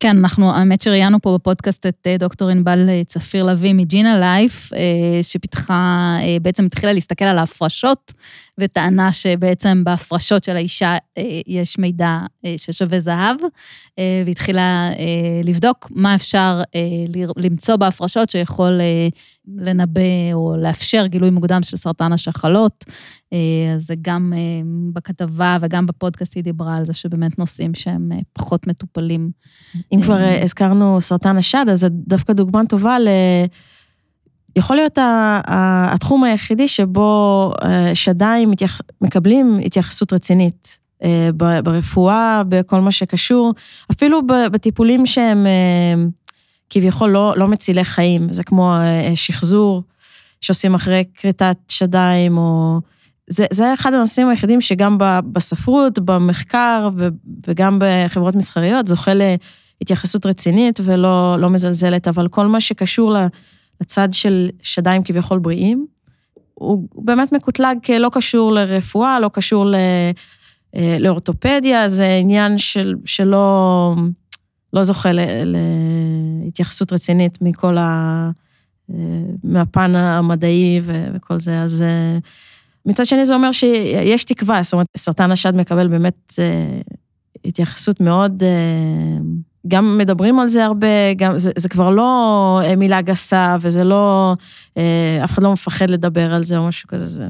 כן, 0.00 0.16
אנחנו, 0.16 0.54
האמת 0.54 0.82
שראיינו 0.82 1.20
פה 1.22 1.34
בפודקאסט 1.34 1.86
את 1.86 2.06
אה, 2.06 2.16
דוקטור 2.18 2.48
ענבל 2.48 2.88
אה, 2.88 3.02
צפיר 3.06 3.44
לביא 3.44 3.74
מג'ינה 3.74 4.20
לייף, 4.20 4.72
אה, 4.72 5.22
שפיתחה, 5.22 6.16
בעצם 6.42 6.64
התחילה 6.64 6.92
להסתכל 6.92 7.24
על 7.24 7.38
ההפרשות, 7.38 8.12
וטענה 8.60 9.12
שבעצם 9.12 9.84
בהפרשות 9.84 10.44
של 10.44 10.56
האישה 10.56 10.94
יש 11.46 11.78
מידע 11.78 12.18
ששווה 12.56 13.00
זהב, 13.00 13.36
והתחילה 14.26 14.90
לבדוק 15.44 15.88
מה 15.90 16.14
אפשר 16.14 16.62
למצוא 17.36 17.76
בהפרשות 17.76 18.30
שיכול 18.30 18.80
לנבא 19.56 20.32
או 20.32 20.56
לאפשר 20.56 21.06
גילוי 21.06 21.30
מוקדם 21.30 21.62
של 21.62 21.76
סרטן 21.76 22.12
השחלות. 22.12 22.84
אז 23.74 23.86
זה 23.86 23.94
גם 24.02 24.32
בכתבה 24.92 25.58
וגם 25.60 25.86
בפודקאסט 25.86 26.36
היא 26.36 26.44
דיברה 26.44 26.76
על 26.76 26.84
זה 26.84 26.92
שבאמת 26.92 27.38
נושאים 27.38 27.74
שהם 27.74 28.10
פחות 28.32 28.66
מטופלים. 28.66 29.30
אם 29.92 30.02
כבר 30.02 30.18
הזכרנו 30.42 31.00
סרטן 31.00 31.36
השד, 31.36 31.64
אז 31.70 31.80
זה 31.80 31.88
דווקא 31.90 32.32
דוגמה 32.32 32.62
טובה 32.68 32.98
ל... 32.98 33.08
יכול 34.56 34.76
להיות 34.76 34.98
התחום 35.46 36.24
היחידי 36.24 36.68
שבו 36.68 37.52
שדיים 37.94 38.50
מקבלים 39.00 39.58
התייחסות 39.64 40.12
רצינית 40.12 40.78
ברפואה, 41.64 42.42
בכל 42.48 42.80
מה 42.80 42.92
שקשור, 42.92 43.54
אפילו 43.92 44.20
בטיפולים 44.26 45.06
שהם 45.06 45.46
כביכול 46.70 47.10
לא, 47.10 47.34
לא 47.36 47.48
מצילי 47.48 47.84
חיים, 47.84 48.32
זה 48.32 48.44
כמו 48.44 48.74
שחזור 49.14 49.82
שעושים 50.40 50.74
אחרי 50.74 51.04
כריתת 51.14 51.56
שדיים, 51.68 52.38
או... 52.38 52.80
זה, 53.28 53.46
זה 53.50 53.74
אחד 53.74 53.94
הנושאים 53.94 54.28
היחידים 54.28 54.60
שגם 54.60 54.96
בספרות, 55.32 55.98
במחקר 55.98 56.88
וגם 57.46 57.78
בחברות 57.80 58.34
מסחריות 58.34 58.86
זוכה 58.86 59.12
להתייחסות 59.14 60.26
רצינית 60.26 60.80
ולא 60.84 61.36
לא 61.38 61.50
מזלזלת, 61.50 62.08
אבל 62.08 62.28
כל 62.28 62.46
מה 62.46 62.60
שקשור 62.60 63.16
לצד 63.82 64.08
של 64.12 64.50
שדיים 64.62 65.02
כביכול 65.02 65.38
בריאים, 65.38 65.86
הוא 66.54 66.88
באמת 66.94 67.32
מקוטלג 67.32 67.76
כלא 67.84 68.08
קשור 68.12 68.52
לרפואה, 68.52 69.20
לא 69.20 69.30
קשור 69.32 69.66
ל, 69.66 69.74
אה, 70.76 70.96
לאורתופדיה, 71.00 71.88
זה 71.88 72.16
עניין 72.20 72.58
של, 72.58 72.94
שלא 73.04 73.94
לא 74.72 74.82
זוכה 74.82 75.10
להתייחסות 76.44 76.92
רצינית 76.92 77.38
מכל 77.42 77.78
ה... 77.78 78.30
אה, 78.90 78.96
מהפן 79.44 79.96
המדעי 79.96 80.80
וכל 81.14 81.40
זה, 81.40 81.62
אז 81.62 81.82
אה, 81.82 82.18
מצד 82.86 83.06
שני 83.06 83.24
זה 83.24 83.34
אומר 83.34 83.52
שיש 83.52 84.24
תקווה, 84.24 84.62
זאת 84.62 84.72
אומרת, 84.72 84.86
סרטן 84.96 85.30
השד 85.30 85.56
מקבל 85.56 85.88
באמת 85.88 86.34
התייחסות 87.44 88.00
מאוד 88.00 88.42
גם 89.68 89.98
מדברים 89.98 90.38
על 90.38 90.48
זה 90.48 90.64
הרבה, 90.64 91.14
גם, 91.16 91.38
זה, 91.38 91.50
זה 91.56 91.68
כבר 91.68 91.90
לא 91.90 92.60
אה, 92.64 92.76
מילה 92.76 93.00
גסה, 93.00 93.56
וזה 93.60 93.84
לא, 93.84 94.34
אה, 94.76 95.20
אף 95.24 95.32
אחד 95.32 95.42
לא 95.42 95.52
מפחד 95.52 95.90
לדבר 95.90 96.34
על 96.34 96.42
זה 96.42 96.58
או 96.58 96.66
משהו 96.66 96.88
כזה. 96.88 97.06
זה, 97.06 97.26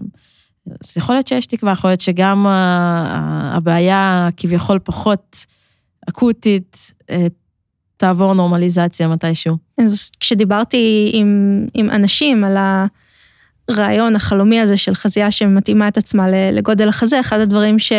אז 0.84 0.96
יכול 0.96 1.14
להיות 1.14 1.26
שיש 1.26 1.46
תקווה, 1.46 1.72
יכול 1.72 1.90
להיות 1.90 2.00
שגם 2.00 2.46
הבעיה 3.52 4.28
כביכול 4.36 4.78
פחות 4.78 5.46
אקוטית, 6.08 6.92
אה, 7.10 7.26
תעבור 7.96 8.34
נורמליזציה 8.34 9.08
מתישהו. 9.08 9.56
אז 9.78 10.10
כשדיברתי 10.20 11.10
עם, 11.14 11.66
עם 11.74 11.90
אנשים 11.90 12.44
על 12.44 12.56
הרעיון 13.68 14.16
החלומי 14.16 14.60
הזה 14.60 14.76
של 14.76 14.94
חזייה 14.94 15.30
שמתאימה 15.30 15.88
את 15.88 15.98
עצמה 15.98 16.26
לגודל 16.52 16.88
החזה, 16.88 17.20
אחד 17.20 17.40
הדברים 17.40 17.78
ש... 17.78 17.92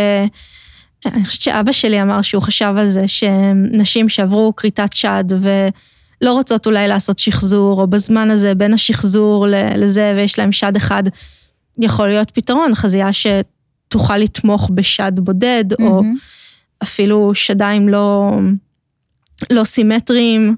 אני 1.06 1.26
חושבת 1.26 1.42
שאבא 1.42 1.72
שלי 1.72 2.02
אמר 2.02 2.22
שהוא 2.22 2.44
חשב 2.44 2.74
על 2.78 2.90
זה 2.90 3.08
שנשים 3.08 4.10
שעברו 4.10 4.56
כריתת 4.56 4.94
שד 4.94 5.24
ולא 5.30 6.34
רוצות 6.34 6.66
אולי 6.66 6.88
לעשות 6.88 7.20
שחזור, 7.20 7.82
או 7.82 7.88
בזמן 7.88 8.30
הזה 8.32 8.56
בין 8.56 8.74
השחזור 8.74 9.48
לזה 9.78 10.14
ויש 10.16 10.40
להם 10.40 10.52
שד 10.52 10.76
אחד, 10.76 11.04
יכול 11.80 12.08
להיות 12.08 12.32
פתרון, 12.32 12.76
חזייה 12.76 13.10
שתוכל 13.14 14.18
לתמוך 14.18 14.70
בשד 14.74 15.12
בודד, 15.16 15.66
mm-hmm. 15.74 15.84
או 15.84 16.02
אפילו 16.84 17.36
שדיים 17.36 17.90
לא, 17.90 18.32
לא 19.50 19.64
סימטריים. 19.64 20.56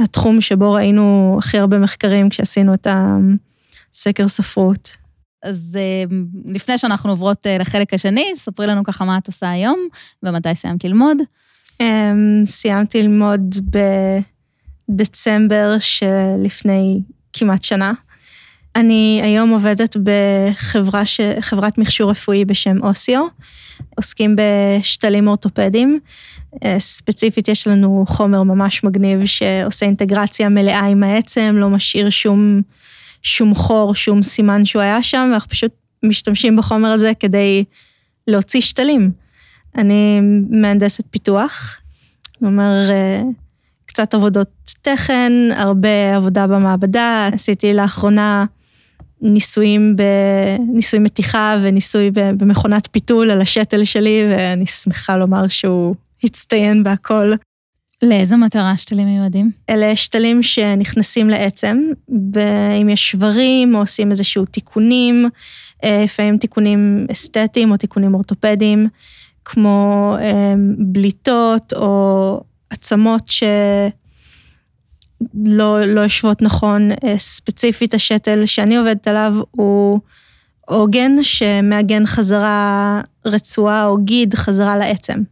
התחום 0.00 0.40
שבו 0.40 0.72
ראינו 0.72 1.36
הכי 1.38 1.58
הרבה 1.58 1.78
מחקרים 1.78 2.28
כשעשינו 2.28 2.74
את 2.74 2.86
הסקר 3.94 4.28
ספרות. 4.28 4.96
אז 5.46 5.78
אה, 5.80 6.16
לפני 6.44 6.78
שאנחנו 6.78 7.10
עוברות 7.10 7.46
אה, 7.46 7.58
לחלק 7.58 7.94
השני, 7.94 8.32
ספרי 8.36 8.66
לנו 8.66 8.84
ככה 8.84 9.04
מה 9.04 9.18
את 9.18 9.26
עושה 9.26 9.50
היום 9.50 9.78
ומתי 10.22 10.54
סיימת 10.54 10.84
ללמוד. 10.84 11.18
אמ, 11.80 12.42
סיימתי 12.46 13.02
ללמוד 13.02 13.54
בדצמבר 14.88 15.76
שלפני 15.80 17.00
כמעט 17.32 17.62
שנה. 17.62 17.92
אני 18.76 19.20
היום 19.22 19.50
עובדת 19.50 19.96
בחברה 20.02 21.06
ש... 21.06 21.20
מכשור 21.78 22.10
רפואי 22.10 22.44
בשם 22.44 22.82
אוסיו, 22.82 23.26
עוסקים 23.96 24.36
בשתלים 24.36 25.28
אורתופדיים. 25.28 26.00
אה, 26.64 26.80
ספציפית 26.80 27.48
יש 27.48 27.66
לנו 27.66 28.04
חומר 28.08 28.42
ממש 28.42 28.84
מגניב 28.84 29.26
שעושה 29.26 29.86
אינטגרציה 29.86 30.48
מלאה 30.48 30.86
עם 30.86 31.02
העצם, 31.02 31.56
לא 31.58 31.70
משאיר 31.70 32.10
שום 32.10 32.62
שום 33.26 33.54
חור, 33.54 33.94
שום 33.94 34.22
סימן 34.22 34.64
שהוא 34.64 34.82
היה 34.82 35.02
שם, 35.02 35.28
ואנחנו 35.30 35.50
פשוט 35.50 35.72
משתמשים 36.02 36.56
בחומר 36.56 36.88
הזה 36.88 37.12
כדי 37.20 37.64
להוציא 38.26 38.60
שתלים. 38.60 39.10
אני 39.78 40.20
מהנדסת 40.50 41.04
פיתוח, 41.10 41.80
אומרת, 42.42 42.90
אה, 42.90 43.22
קצת 43.86 44.14
עבודות 44.14 44.48
תכן, 44.82 45.32
הרבה 45.56 46.16
עבודה 46.16 46.46
במעבדה, 46.46 47.28
עשיתי 47.32 47.74
לאחרונה 47.74 48.44
ניסויים, 49.22 49.96
ב... 49.96 50.02
ניסוי 50.72 50.98
מתיחה 50.98 51.56
וניסוי 51.62 52.10
במכונת 52.12 52.88
פיתול 52.92 53.30
על 53.30 53.40
השתל 53.40 53.84
שלי, 53.84 54.26
ואני 54.30 54.66
שמחה 54.66 55.16
לומר 55.16 55.48
שהוא 55.48 55.94
הצטיין 56.24 56.82
בהכל. 56.82 57.32
לאיזו 58.02 58.36
מטרה 58.36 58.76
שתלים 58.76 59.08
מיועדים? 59.08 59.50
אלה 59.70 59.96
שתלים 59.96 60.42
שנכנסים 60.42 61.30
לעצם, 61.30 61.78
ואם 62.34 62.88
יש 62.88 63.10
שברים 63.10 63.74
או 63.74 63.80
עושים 63.80 64.10
איזשהו 64.10 64.44
תיקונים, 64.44 65.28
אה, 65.84 66.00
לפעמים 66.04 66.38
תיקונים 66.38 67.06
אסתטיים 67.12 67.70
או 67.70 67.76
תיקונים 67.76 68.14
אורתופדיים, 68.14 68.88
כמו 69.44 70.14
אה, 70.20 70.54
בליטות 70.78 71.72
או 71.72 72.40
עצמות 72.70 73.28
שלא 73.28 73.46
לא 75.86 76.00
יושבות 76.00 76.42
נכון. 76.42 76.90
אה, 77.04 77.18
ספציפית 77.18 77.94
השתל 77.94 78.46
שאני 78.46 78.76
עובדת 78.76 79.08
עליו 79.08 79.34
הוא 79.50 80.00
עוגן 80.66 81.22
שמעגן 81.22 82.06
חזרה 82.06 83.00
רצועה 83.26 83.86
או 83.86 84.04
גיד 84.04 84.34
חזרה 84.34 84.76
לעצם. 84.76 85.22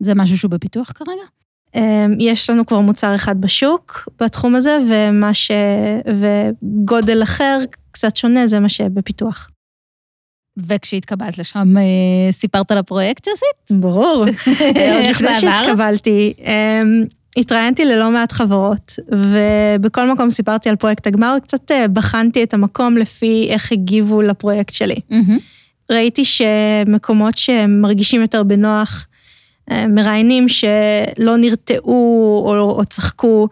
זה 0.00 0.14
משהו 0.14 0.38
שהוא 0.38 0.50
בפיתוח 0.50 0.92
כרגע? 0.94 1.35
אמ, 1.76 2.16
יש 2.18 2.50
לנו 2.50 2.66
כבר 2.66 2.80
מוצר 2.80 3.14
אחד 3.14 3.40
בשוק 3.40 4.08
בתחום 4.20 4.54
הזה, 4.54 4.78
ומה 4.90 5.34
ש... 5.34 5.50
וגודל 6.20 7.22
אחר, 7.22 7.58
קצת 7.90 8.16
שונה, 8.16 8.46
זה 8.46 8.60
מה 8.60 8.68
שבפיתוח. 8.68 9.50
וכשהתקבלת 10.56 11.38
לשם, 11.38 11.76
אה, 11.76 12.32
סיפרת 12.32 12.70
על 12.70 12.78
הפרויקט 12.78 13.24
שעשית? 13.24 13.80
ברור. 13.82 14.24
איך 15.06 15.20
זה 15.20 15.30
עבר? 15.30 15.40
שהתקבלתי, 15.40 16.34
אמ, 16.38 17.04
התראיינתי 17.36 17.84
ללא 17.84 18.10
מעט 18.10 18.32
חברות, 18.32 18.92
ובכל 19.08 20.12
מקום 20.12 20.30
סיפרתי 20.30 20.68
על 20.68 20.76
פרויקט 20.76 21.06
הגמר, 21.06 21.34
וקצת 21.38 21.70
אה, 21.70 21.88
בחנתי 21.88 22.42
את 22.42 22.54
המקום 22.54 22.96
לפי 22.96 23.46
איך 23.50 23.72
הגיבו 23.72 24.22
לפרויקט 24.22 24.74
שלי. 24.74 25.00
ראיתי 25.90 26.24
שמקומות 26.24 27.36
שמרגישים 27.36 28.20
יותר 28.20 28.42
בנוח, 28.42 29.06
מראיינים 29.88 30.48
שלא 30.48 31.36
נרתעו 31.36 32.44
או, 32.46 32.70
או 32.78 32.84
צחקו, 32.84 33.48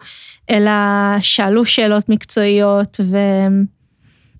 אלא 0.49 0.71
שאלו 1.19 1.65
שאלות 1.65 2.09
מקצועיות, 2.09 2.99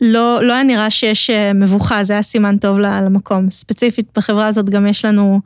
ולא 0.02 0.40
לא 0.44 0.54
היה 0.54 0.64
נראה 0.64 0.90
שיש 0.90 1.30
אה, 1.30 1.54
מבוכה, 1.54 2.04
זה 2.04 2.14
היה 2.14 2.22
סימן 2.22 2.58
טוב 2.58 2.80
למקום. 2.80 3.50
ספציפית 3.50 4.08
בחברה 4.18 4.48
הזאת 4.48 4.70
גם 4.70 4.88
יש 4.88 5.06
לנו, 5.06 5.42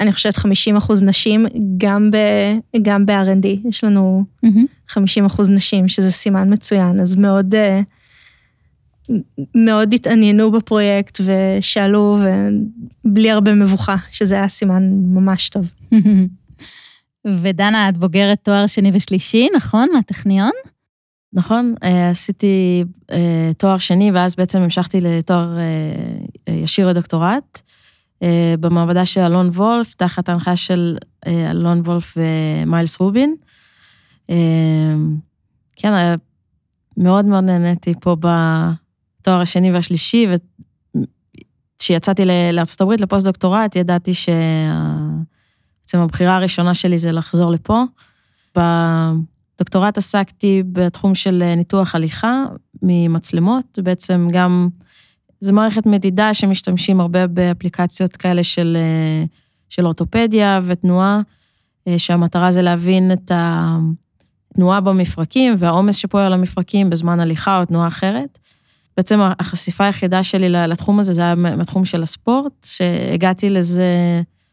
אני 0.00 0.12
חושבת, 0.12 0.36
50 0.36 0.76
אחוז 0.76 1.02
נשים, 1.02 1.46
גם, 1.78 2.10
ב, 2.10 2.16
גם 2.82 3.06
ב-R&D, 3.06 3.68
יש 3.68 3.84
לנו 3.84 4.24
mm-hmm. 4.46 4.66
50 4.88 5.24
אחוז 5.24 5.50
נשים, 5.50 5.88
שזה 5.88 6.12
סימן 6.12 6.52
מצוין, 6.52 7.00
אז 7.00 7.16
מאוד... 7.16 7.54
Uh, 7.54 7.99
מאוד 9.54 9.94
התעניינו 9.94 10.50
בפרויקט 10.50 11.20
ושאלו, 11.24 12.18
ובלי 13.04 13.30
הרבה 13.30 13.54
מבוכה, 13.54 13.96
שזה 14.10 14.34
היה 14.34 14.48
סימן 14.48 14.82
ממש 15.04 15.48
טוב. 15.48 15.72
ודנה, 17.42 17.88
את 17.88 17.96
בוגרת 17.96 18.38
תואר 18.42 18.66
שני 18.66 18.90
ושלישי, 18.94 19.48
נכון? 19.56 19.88
מהטכניון? 19.94 20.50
נכון, 21.32 21.74
אה, 21.82 22.10
עשיתי 22.10 22.84
אה, 23.12 23.50
תואר 23.58 23.78
שני, 23.78 24.12
ואז 24.12 24.36
בעצם 24.36 24.60
המשכתי 24.60 25.00
לתואר 25.00 25.58
אה, 25.58 26.52
ישיר 26.52 26.88
לדוקטורט, 26.88 27.62
במעבדה 28.60 29.04
של 29.04 29.20
אלון 29.20 29.48
וולף, 29.48 29.94
תחת 29.94 30.28
ההנחיה 30.28 30.56
של 30.56 30.96
אלון 31.26 31.80
וולף 31.80 32.16
ומיילס 32.16 33.00
רובין. 33.00 33.34
כן, 35.76 36.14
מאוד 36.96 37.24
מאוד 37.24 37.44
נהניתי 37.44 37.94
פה 38.00 38.16
בתואר 39.20 39.40
השני 39.40 39.72
והשלישי, 39.72 40.26
וכשיצאתי 41.76 42.24
לארה"ב 42.52 42.90
לפוסט-דוקטורט, 42.90 43.76
ידעתי 43.76 44.14
שבעצם 44.14 45.98
הבחירה 45.98 46.36
הראשונה 46.36 46.74
שלי 46.74 46.98
זה 46.98 47.12
לחזור 47.12 47.50
לפה. 47.50 47.82
בדוקטורט 48.56 49.98
עסקתי 49.98 50.62
בתחום 50.72 51.14
של 51.14 51.54
ניתוח 51.56 51.94
הליכה 51.94 52.44
ממצלמות, 52.82 53.78
בעצם 53.82 54.28
גם, 54.32 54.68
זו 55.40 55.52
מערכת 55.52 55.86
מדידה 55.86 56.34
שמשתמשים 56.34 57.00
הרבה 57.00 57.26
באפליקציות 57.26 58.16
כאלה 58.16 58.42
של, 58.42 58.76
של 59.68 59.84
אורתופדיה 59.84 60.60
ותנועה, 60.62 61.20
שהמטרה 61.98 62.50
זה 62.50 62.62
להבין 62.62 63.12
את 63.12 63.30
ה... 63.30 63.76
תנועה 64.54 64.80
במפרקים 64.80 65.54
והעומס 65.58 65.96
שפועל 65.96 66.26
על 66.26 66.32
המפרקים 66.32 66.90
בזמן 66.90 67.20
הליכה 67.20 67.60
או 67.60 67.64
תנועה 67.64 67.88
אחרת. 67.88 68.38
בעצם 68.96 69.20
החשיפה 69.38 69.84
היחידה 69.84 70.22
שלי 70.22 70.48
לתחום 70.48 70.98
הזה, 70.98 71.12
זה 71.12 71.22
היה 71.22 71.34
מהתחום 71.34 71.84
של 71.84 72.02
הספורט, 72.02 72.66
שהגעתי 72.66 73.50
לזה, 73.50 73.84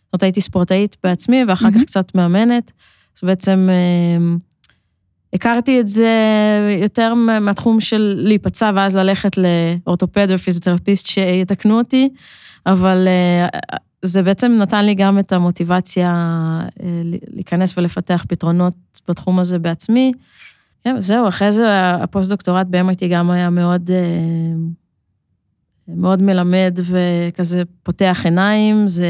זאת 0.06 0.14
אומרת, 0.14 0.24
הייתי 0.24 0.42
ספורטאית 0.42 0.98
בעצמי, 1.04 1.44
ואחר 1.48 1.72
כך 1.72 1.82
קצת 1.82 2.16
מאמנת. 2.16 2.72
אז 3.18 3.24
בעצם 3.24 3.68
אה, 3.70 4.36
הכרתי 5.34 5.80
את 5.80 5.88
זה 5.88 6.12
יותר 6.82 7.14
מהתחום 7.14 7.80
של 7.80 8.14
להיפצע 8.18 8.72
ואז 8.76 8.96
ללכת 8.96 9.32
לאורתופד 9.38 10.28
ופיזיותרפיסט 10.30 11.08
שיתקנו 11.08 11.78
אותי, 11.78 12.10
אבל 12.66 13.08
אה, 13.08 13.48
זה 14.02 14.22
בעצם 14.22 14.52
נתן 14.60 14.86
לי 14.86 14.96
גם 14.96 15.20
את 15.20 15.34
המוטיבציה 15.34 16.12
אה, 16.84 17.02
להיכנס 17.34 17.78
ולפתח 17.78 18.26
פתרונות 18.28 18.74
בתחום 19.10 19.40
הזה 19.40 19.60
בעצמי. 19.60 20.12
כן, 20.84 20.96
זהו, 21.00 21.28
אחרי 21.28 21.52
זה 21.52 21.94
הפוסט-דוקטורט 21.94 22.68
ב-MIT 22.70 23.08
גם 23.12 23.32
היה 23.32 23.50
מאוד, 23.50 23.92
אה, 23.92 24.56
מאוד 25.88 26.22
מלמד 26.22 26.80
וכזה 26.84 27.64
פותח 27.84 28.22
עיניים, 28.24 28.88
זה, 28.88 29.08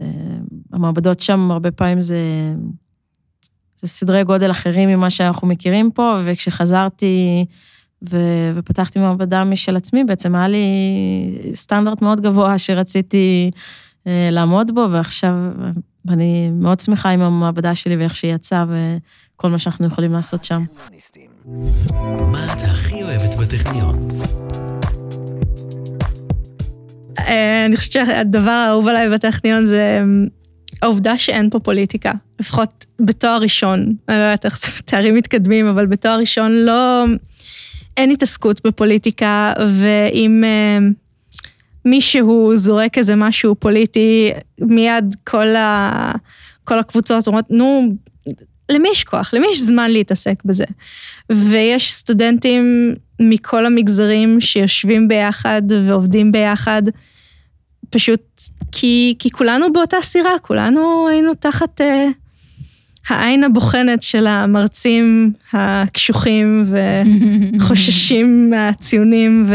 אה, 0.00 0.06
המעבדות 0.72 1.20
שם 1.20 1.50
הרבה 1.50 1.70
פעמים 1.70 2.00
זה, 2.00 2.18
זה 3.76 3.88
סדרי 3.88 4.24
גודל 4.24 4.50
אחרים 4.50 4.88
ממה 4.88 5.10
שאנחנו 5.10 5.48
מכירים 5.48 5.90
פה, 5.90 6.18
וכשחזרתי 6.24 7.44
ו, 8.10 8.18
ופתחתי 8.54 8.98
מעבדה 8.98 9.44
משל 9.44 9.76
עצמי, 9.76 10.04
בעצם 10.04 10.34
היה 10.34 10.48
לי 10.48 10.66
סטנדרט 11.52 12.02
מאוד 12.02 12.20
גבוה 12.20 12.58
שרציתי 12.58 13.50
אה, 14.06 14.28
לעמוד 14.32 14.74
בו, 14.74 14.86
ועכשיו 14.90 15.32
אני 16.10 16.50
מאוד 16.52 16.80
שמחה 16.80 17.10
עם 17.10 17.20
המעבדה 17.20 17.74
שלי 17.74 17.96
ואיך 17.96 18.14
שהיא 18.16 18.34
יצאה 18.34 18.64
וכל 18.68 19.50
מה 19.50 19.58
שאנחנו 19.58 19.86
יכולים 19.86 20.12
לעשות 20.12 20.44
שם. 20.44 20.62
מה 22.32 22.52
את 22.52 22.62
הכי 22.62 23.02
אוהבת 23.02 23.34
בטכניון? 23.34 24.08
אה, 27.18 27.66
אני 27.66 27.76
חושבת 27.76 27.92
שהדבר 27.92 28.50
האהוב 28.50 28.88
עליי 28.88 29.08
בטכניון 29.08 29.66
זה 29.66 30.00
אמ, 30.02 30.26
העובדה 30.82 31.18
שאין 31.18 31.50
פה 31.50 31.58
פוליטיקה, 31.60 32.12
לפחות 32.40 32.84
בתואר 33.00 33.38
ראשון. 33.40 33.94
אני 34.08 34.18
לא 34.18 34.22
יודעת 34.22 34.44
איך 34.44 34.58
זה 34.58 34.66
תארים 34.84 35.14
מתקדמים, 35.14 35.66
אבל 35.66 35.86
בתואר 35.86 36.18
ראשון 36.18 36.52
לא... 36.52 37.04
אין 37.96 38.10
התעסקות 38.10 38.66
בפוליטיקה, 38.66 39.52
ואם 39.70 40.44
אה, 40.44 40.78
מישהו 41.86 42.56
זורק 42.56 42.98
איזה 42.98 43.16
משהו 43.16 43.54
פוליטי, 43.54 44.30
מיד 44.60 45.16
כל, 45.24 45.56
ה, 45.56 46.12
כל 46.64 46.78
הקבוצות 46.78 47.26
אומרות, 47.26 47.50
נו, 47.50 47.94
למי 48.72 48.88
יש 48.92 49.04
כוח? 49.04 49.34
למי 49.34 49.46
יש 49.50 49.60
זמן 49.60 49.90
להתעסק 49.90 50.42
בזה? 50.44 50.64
ויש 51.32 51.92
סטודנטים 51.92 52.94
מכל 53.20 53.66
המגזרים 53.66 54.40
שיושבים 54.40 55.08
ביחד 55.08 55.62
ועובדים 55.86 56.32
ביחד, 56.32 56.82
פשוט 57.90 58.40
כי, 58.72 59.14
כי 59.18 59.30
כולנו 59.30 59.72
באותה 59.72 59.96
סירה, 60.02 60.38
כולנו 60.42 61.08
היינו 61.08 61.34
תחת... 61.34 61.80
אה, 61.80 62.08
העין 63.08 63.44
הבוחנת 63.44 64.02
של 64.02 64.26
המרצים 64.26 65.32
הקשוחים 65.52 66.64
וחוששים 67.56 68.50
מהציונים, 68.50 69.46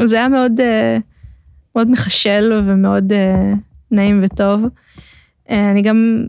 וזה 0.00 0.16
היה 0.16 0.28
מאוד, 0.28 0.60
אה, 0.60 0.98
מאוד 1.76 1.90
מחשל 1.90 2.62
ומאוד 2.66 3.12
אה, 3.12 3.52
נעים 3.90 4.20
וטוב. 4.24 4.64
אה, 5.50 5.70
אני 5.70 5.82
גם 5.82 6.26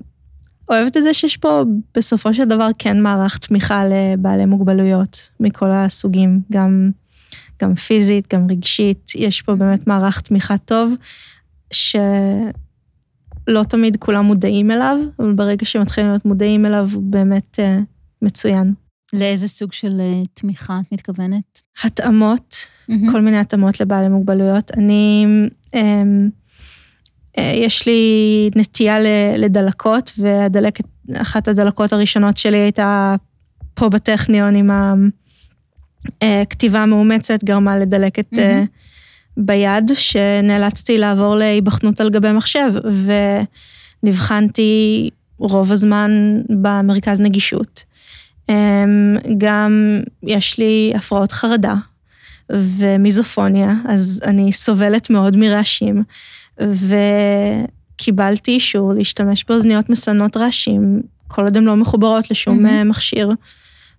אוהבת 0.70 0.98
את 0.98 1.04
זה 1.04 1.14
שיש 1.14 1.38
פה 1.38 1.64
בסופו 1.96 2.34
של 2.34 2.46
דבר 2.46 2.70
כן 2.80 3.02
מערך 3.02 3.38
תמיכה 3.38 3.84
לבעלי 3.86 4.46
מוגבלויות 4.46 5.30
מכל 5.40 5.72
הסוגים, 5.72 6.42
גם, 6.52 6.92
גם 7.62 7.76
פיזית, 7.76 8.34
גם 8.34 8.48
רגשית, 8.50 9.12
יש 9.16 9.42
פה 9.42 9.56
באמת 9.56 9.88
מערך 9.88 10.22
תמיכה 10.22 10.58
טוב, 10.58 10.94
ש... 11.72 11.96
לא 13.48 13.64
תמיד 13.64 13.98
כולם 13.98 14.26
מודעים 14.26 14.72
אליו, 14.72 14.98
אבל 15.20 15.34
ברגע 15.34 15.66
שמתחילים 15.66 16.10
להיות 16.10 16.26
מודעים 16.26 16.66
אליו, 16.66 16.90
הוא 16.94 17.04
באמת 17.04 17.60
uh, 17.60 17.84
מצוין. 18.22 18.74
לאיזה 19.13 19.47
סוג 19.47 19.74
של 19.74 20.02
uh, 20.02 20.28
תמיכה 20.34 20.80
את 20.88 20.91
מתכוונת? 20.91 21.62
התאמות, 21.84 22.56
mm-hmm. 22.56 23.12
כל 23.12 23.21
מיני 23.21 23.38
התאמות 23.38 23.80
לבעלי 23.80 24.08
מוגבלויות. 24.08 24.71
אני, 24.78 25.26
um, 25.76 25.80
uh, 27.38 27.41
יש 27.41 27.88
לי 27.88 28.50
נטייה 28.56 28.97
לדלקות, 29.38 30.12
והדלקת, 30.17 30.86
אחת 31.15 31.47
הדלקות 31.47 31.93
הראשונות 31.93 32.38
שלי 32.38 32.58
הייתה 32.58 33.15
פה 33.74 33.89
בטכניון 33.89 34.56
עם 34.56 34.69
הכתיבה 36.21 36.80
המאומצת, 36.80 37.43
גרמה 37.43 37.80
לדלקת 37.80 38.34
mm-hmm. 38.34 38.67
ביד, 39.38 39.91
שנאלצתי 39.93 40.97
לעבור 40.97 41.36
להיבחנות 41.36 42.02
על 42.02 42.10
גבי 42.10 42.32
מחשב, 42.32 42.71
ונבחנתי 44.04 45.10
רוב 45.38 45.71
הזמן 45.71 46.41
במרכז 46.62 47.21
נגישות. 47.21 47.84
אמ, 48.49 49.17
גם 49.38 49.99
יש 50.23 50.58
לי 50.58 50.93
הפרעות 50.95 51.32
חרדה 51.32 51.75
ומיזופוניה, 52.49 53.73
אז 53.86 54.21
אני 54.25 54.51
סובלת 54.51 55.10
מאוד 55.10 55.38
מרעשים, 55.38 56.04
וקיבלתי 57.97 58.51
אישור 58.51 58.93
להשתמש 58.93 59.45
באוזניות 59.49 59.89
מסנות 59.89 60.38
רעשים, 60.38 61.01
כל 61.27 61.41
עוד 61.43 61.58
הן 61.58 61.63
לא 61.63 61.75
מחוברות 61.75 62.32
לשום 62.32 62.65
mm-hmm. 62.65 62.84
מכשיר, 62.84 63.32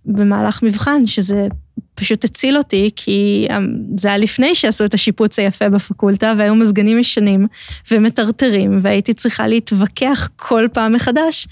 במהלך 0.06 0.62
מבחן, 0.62 1.06
שזה 1.06 1.48
פשוט 1.94 2.24
הציל 2.24 2.58
אותי, 2.58 2.90
כי 2.96 3.46
אמ, 3.56 3.76
זה 3.98 4.08
היה 4.08 4.18
לפני 4.18 4.54
שעשו 4.54 4.84
את 4.84 4.94
השיפוץ 4.94 5.38
היפה 5.38 5.68
בפקולטה, 5.68 6.32
והיו 6.38 6.54
מזגנים 6.54 6.98
ישנים 6.98 7.46
ומטרטרים, 7.90 8.78
והייתי 8.82 9.14
צריכה 9.14 9.46
להתווכח 9.46 10.28
כל 10.36 10.68
פעם 10.72 10.92
מחדש 10.92 11.48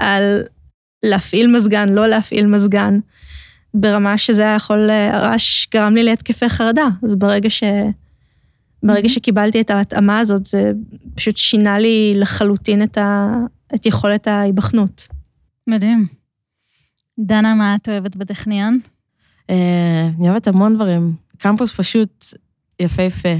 על 0.00 0.42
להפעיל 1.02 1.56
מזגן, 1.56 1.88
לא 1.88 2.06
להפעיל 2.06 2.46
מזגן, 2.46 2.98
ברמה 3.74 4.18
שזה 4.18 4.42
היה 4.42 4.54
יכול, 4.54 4.90
הרעש 4.90 5.66
גרם 5.70 5.94
לי 5.94 6.02
להתקפי 6.02 6.48
חרדה. 6.48 6.88
אז 7.02 7.14
ברגע 7.14 7.50
ש... 7.50 7.62
ברגע 8.82 9.08
שקיבלתי 9.08 9.60
את 9.60 9.70
ההתאמה 9.70 10.18
הזאת, 10.18 10.46
זה 10.46 10.72
פשוט 11.14 11.36
שינה 11.36 11.78
לי 11.78 12.12
לחלוטין 12.16 12.82
את, 12.82 12.98
ה... 12.98 13.36
את 13.74 13.86
יכולת 13.86 14.28
ההיבחנות. 14.28 15.08
מדהים. 15.66 16.06
דנה, 17.18 17.54
מה 17.54 17.74
את 17.74 17.88
אוהבת 17.88 18.16
בטכניון? 18.16 18.78
אה, 19.50 20.08
אני 20.18 20.28
אוהבת 20.28 20.48
המון 20.48 20.74
דברים. 20.74 21.14
קמפוס 21.38 21.72
פשוט 21.72 22.26
יפהפה. 22.80 23.34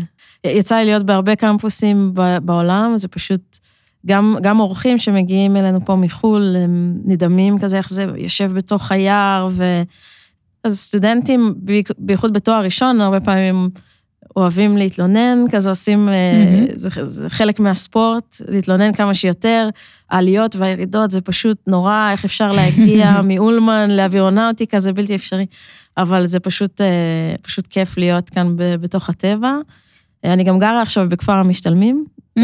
יצא 0.46 0.76
לי 0.76 0.84
להיות 0.84 1.06
בהרבה 1.06 1.36
קמפוסים 1.36 2.14
בעולם, 2.42 2.92
זה 2.96 3.08
פשוט, 3.08 3.58
גם, 4.06 4.36
גם 4.42 4.60
אורחים 4.60 4.98
שמגיעים 4.98 5.56
אלינו 5.56 5.84
פה 5.84 5.96
מחו"ל, 5.96 6.56
הם 6.64 6.98
נדהמים 7.04 7.58
כזה, 7.58 7.76
איך 7.76 7.90
זה 7.90 8.06
יושב 8.16 8.52
בתוך 8.54 8.92
היער, 8.92 9.48
ו... 9.50 9.82
אז 10.64 10.78
סטודנטים, 10.78 11.54
בייחוד 11.98 12.32
בתואר 12.32 12.64
ראשון, 12.64 13.00
הרבה 13.00 13.20
פעמים 13.20 13.68
אוהבים 14.36 14.76
להתלונן, 14.76 15.38
כזה 15.50 15.68
עושים, 15.68 16.08
mm-hmm. 16.08 16.72
זה, 16.74 17.06
זה 17.06 17.30
חלק 17.30 17.60
מהספורט, 17.60 18.36
להתלונן 18.48 18.92
כמה 18.92 19.14
שיותר. 19.14 19.68
העליות 20.10 20.56
והירידות 20.56 21.10
זה 21.10 21.20
פשוט 21.20 21.58
נורא, 21.66 22.08
איך 22.12 22.24
אפשר 22.24 22.52
להגיע 22.56 23.20
מאולמן 23.24 23.90
לאווירונאוטיקה, 23.90 24.78
זה 24.78 24.92
בלתי 24.92 25.14
אפשרי. 25.14 25.46
אבל 25.96 26.26
זה 26.26 26.40
פשוט, 26.40 26.80
אה, 26.80 27.34
פשוט 27.42 27.66
כיף 27.66 27.98
להיות 27.98 28.30
כאן 28.30 28.54
בתוך 28.56 29.08
הטבע. 29.08 29.56
אני 30.24 30.44
גם 30.44 30.58
גרה 30.58 30.82
עכשיו 30.82 31.08
בכפר 31.08 31.32
המשתלמים, 31.32 32.04
אה, 32.06 32.11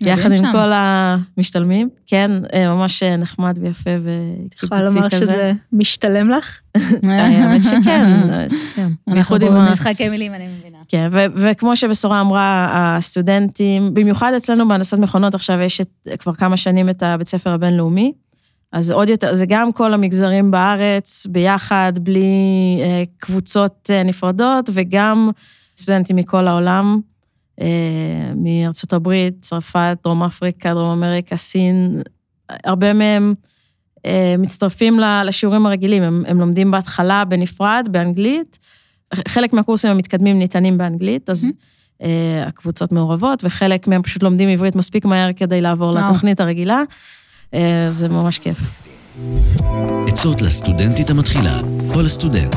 יחד 0.00 0.32
עם. 0.32 0.52
כל 0.52 0.70
המשתלמים. 0.72 1.88
כן, 2.06 2.30
אה, 2.52 2.74
ממש 2.74 3.02
נחמד 3.02 3.58
ויפה 3.60 3.90
והתחיל 3.90 4.66
יכולה 4.66 4.84
פציק 4.84 4.96
לומר 4.96 5.10
כזה. 5.10 5.18
שזה 5.18 5.52
משתלם 5.72 6.30
לך? 6.30 6.60
האמת 7.02 7.62
שכן, 7.62 8.06
האמת 8.30 8.50
שכן. 8.50 8.88
אנחנו 9.08 9.38
במשחקי 9.38 10.08
מילים, 10.08 10.34
אני 10.34 10.48
מבינה. 10.48 10.78
כן, 10.88 11.08
וכמו 11.12 11.76
שבשורה 11.76 12.20
אמרה, 12.20 12.68
הסטודנטים, 12.72 13.94
במיוחד 13.94 14.34
אצלנו 14.34 14.68
בהנדסת 14.68 14.98
מכונות, 14.98 15.34
עכשיו 15.34 15.60
יש 15.60 15.80
כבר 16.18 16.34
כמה 16.34 16.56
שנים 16.56 16.88
את 16.88 17.02
הבית 17.02 17.28
ספר 17.28 17.50
הבינלאומי, 17.50 18.12
אז 18.74 18.90
עוד 18.90 19.08
יותר, 19.08 19.34
זה 19.34 19.46
גם 19.46 19.72
כל 19.72 19.94
המגזרים 19.94 20.50
בארץ 20.50 21.26
ביחד, 21.26 21.92
בלי 22.00 22.28
אה, 22.82 23.02
קבוצות 23.18 23.90
אה, 23.90 24.02
נפרדות, 24.02 24.70
וגם 24.72 25.30
סטודנטים 25.76 26.16
מכל 26.16 26.48
העולם, 26.48 27.00
אה, 27.00 27.13
מארצות 28.36 28.92
הברית, 28.92 29.34
צרפת, 29.40 29.98
דרום 30.04 30.22
אפריקה, 30.22 30.74
דרום 30.74 30.90
אמריקה, 30.90 31.36
סין, 31.36 32.02
הרבה 32.64 32.92
מהם 32.92 33.34
אה, 34.06 34.34
מצטרפים 34.38 35.00
ל- 35.00 35.22
לשיעורים 35.22 35.66
הרגילים, 35.66 36.02
הם, 36.02 36.24
הם 36.28 36.40
לומדים 36.40 36.70
בהתחלה 36.70 37.24
בנפרד, 37.24 37.88
באנגלית, 37.90 38.58
חלק 39.28 39.52
מהקורסים 39.52 39.90
המתקדמים 39.90 40.38
ניתנים 40.38 40.78
באנגלית, 40.78 41.30
אז 41.30 41.52
אה, 42.02 42.44
הקבוצות 42.46 42.92
מעורבות, 42.92 43.44
וחלק 43.44 43.88
מהם 43.88 44.02
פשוט 44.02 44.22
לומדים 44.22 44.48
עברית 44.48 44.76
מספיק 44.76 45.04
מהר 45.04 45.32
כדי 45.32 45.60
לעבור 45.60 45.92
וואו. 45.92 46.04
לתוכנית 46.04 46.40
הרגילה. 46.40 46.82
אה, 47.54 47.86
זה 47.90 48.08
ממש 48.08 48.38
כיף. 48.38 48.58
עצות 50.08 50.42
לסטודנטית 50.42 51.10
המתחילה 51.10 51.60
או 51.94 52.02
לסטודנט. 52.02 52.56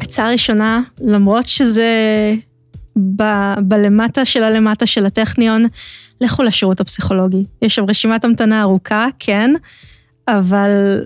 עצה 0.00 0.30
ראשונה, 0.30 0.80
למרות 1.00 1.48
שזה 1.48 2.34
ב- 2.96 3.54
בלמטה 3.62 4.24
של 4.24 4.42
הלמטה 4.42 4.86
של 4.86 5.06
הטכניון, 5.06 5.66
לכו 6.20 6.42
לשירות 6.42 6.80
הפסיכולוגי. 6.80 7.44
יש 7.62 7.74
שם 7.74 7.84
רשימת 7.88 8.24
המתנה 8.24 8.62
ארוכה, 8.62 9.06
כן, 9.18 9.54
אבל 10.28 11.04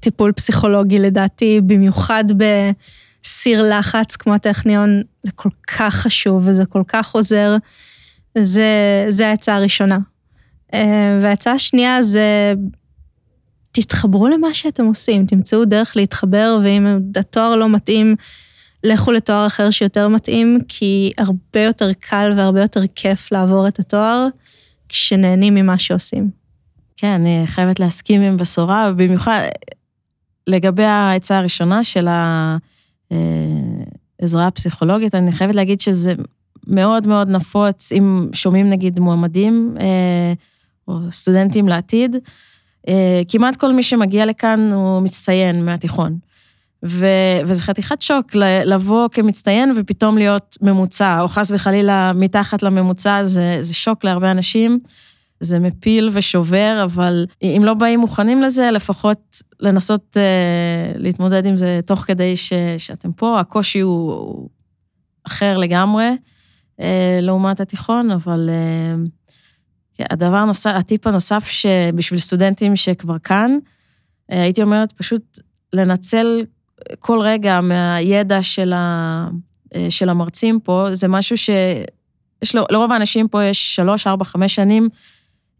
טיפול 0.00 0.32
פסיכולוגי 0.32 0.98
לדעתי, 0.98 1.60
במיוחד 1.66 2.24
בסיר 2.36 3.78
לחץ 3.78 4.16
כמו 4.16 4.34
הטכניון, 4.34 5.02
זה 5.22 5.32
כל 5.32 5.50
כך 5.66 5.94
חשוב 5.94 6.48
וזה 6.48 6.66
כל 6.66 6.82
כך 6.88 7.14
עוזר. 7.14 7.56
זה, 8.38 9.04
זה 9.08 9.28
העצה 9.28 9.56
הראשונה. 9.56 9.98
אה, 10.74 11.18
וההצעה 11.22 11.54
השנייה 11.54 12.02
זה 12.02 12.54
תתחברו 13.72 14.28
למה 14.28 14.54
שאתם 14.54 14.86
עושים, 14.86 15.26
תמצאו 15.26 15.64
דרך 15.64 15.96
להתחבר, 15.96 16.58
ואם 16.64 16.98
התואר 17.16 17.56
לא 17.56 17.68
מתאים, 17.68 18.16
לכו 18.84 19.12
לתואר 19.12 19.46
אחר 19.46 19.70
שיותר 19.70 20.08
מתאים, 20.08 20.58
כי 20.68 21.12
הרבה 21.18 21.60
יותר 21.60 21.92
קל 21.92 22.32
והרבה 22.36 22.60
יותר 22.62 22.80
כיף 22.94 23.32
לעבור 23.32 23.68
את 23.68 23.78
התואר 23.78 24.26
כשנהנים 24.88 25.54
ממה 25.54 25.78
שעושים. 25.78 26.30
כן, 26.96 27.10
אני 27.10 27.42
חייבת 27.46 27.80
להסכים 27.80 28.22
עם 28.22 28.36
בשורה, 28.36 28.90
ובמיוחד 28.92 29.40
לגבי 30.46 30.84
העצה 30.84 31.38
הראשונה 31.38 31.84
של 31.84 32.08
העזרה 34.20 34.46
הפסיכולוגית, 34.46 35.14
אני 35.14 35.32
חייבת 35.32 35.54
להגיד 35.54 35.80
שזה 35.80 36.14
מאוד 36.66 37.06
מאוד 37.06 37.28
נפוץ, 37.28 37.92
אם 37.92 38.28
שומעים 38.32 38.70
נגיד 38.70 38.98
מועמדים 38.98 39.76
אה, 39.80 40.32
או 40.88 40.98
סטודנטים 41.12 41.68
לעתיד, 41.68 42.16
אה, 42.88 43.22
כמעט 43.28 43.56
כל 43.56 43.72
מי 43.72 43.82
שמגיע 43.82 44.26
לכאן 44.26 44.72
הוא 44.72 45.00
מצטיין 45.00 45.64
מהתיכון. 45.64 46.18
ו, 46.84 47.06
וזה 47.46 47.62
חתיכת 47.62 48.02
שוק 48.02 48.34
לבוא 48.64 49.08
כמצטיין 49.08 49.72
ופתאום 49.76 50.18
להיות 50.18 50.56
ממוצע, 50.62 51.20
או 51.20 51.28
חס 51.28 51.50
וחלילה 51.50 52.12
מתחת 52.14 52.62
לממוצע, 52.62 53.24
זה, 53.24 53.58
זה 53.60 53.74
שוק 53.74 54.04
להרבה 54.04 54.30
אנשים. 54.30 54.80
זה 55.40 55.58
מפיל 55.58 56.10
ושובר, 56.12 56.80
אבל 56.84 57.26
אם 57.42 57.62
לא 57.64 57.74
באים 57.74 58.00
מוכנים 58.00 58.42
לזה, 58.42 58.70
לפחות 58.70 59.42
לנסות 59.60 60.16
אה, 60.16 60.92
להתמודד 60.96 61.46
עם 61.46 61.56
זה 61.56 61.80
תוך 61.86 62.00
כדי 62.00 62.36
ש, 62.36 62.52
שאתם 62.78 63.12
פה. 63.12 63.40
הקושי 63.40 63.80
הוא, 63.80 64.12
הוא 64.12 64.48
אחר 65.26 65.56
לגמרי 65.56 66.10
אה, 66.80 67.18
לעומת 67.22 67.60
התיכון, 67.60 68.10
אבל 68.10 68.50
כן, 69.96 70.04
הדבר 70.10 70.36
הנוסף, 70.36 70.70
הטיפ 70.74 71.06
הנוסף 71.06 71.48
שבשביל 71.48 72.20
סטודנטים 72.20 72.76
שכבר 72.76 73.18
כאן, 73.18 73.58
אה, 74.32 74.42
הייתי 74.42 74.62
אומרת 74.62 74.92
פשוט 74.92 75.38
לנצל 75.72 76.44
כל 77.00 77.20
רגע 77.22 77.60
מהידע 77.60 78.42
של, 78.42 78.72
ה, 78.72 79.28
אה, 79.74 79.86
של 79.90 80.08
המרצים 80.08 80.60
פה, 80.60 80.88
זה 80.92 81.08
משהו 81.08 81.36
ש... 81.36 81.50
יש 82.42 82.54
לו, 82.54 82.64
לרוב 82.70 82.92
האנשים 82.92 83.28
פה 83.28 83.44
יש 83.44 83.74
שלוש, 83.74 84.06
ארבע, 84.06 84.24
חמש 84.24 84.54
שנים, 84.54 84.88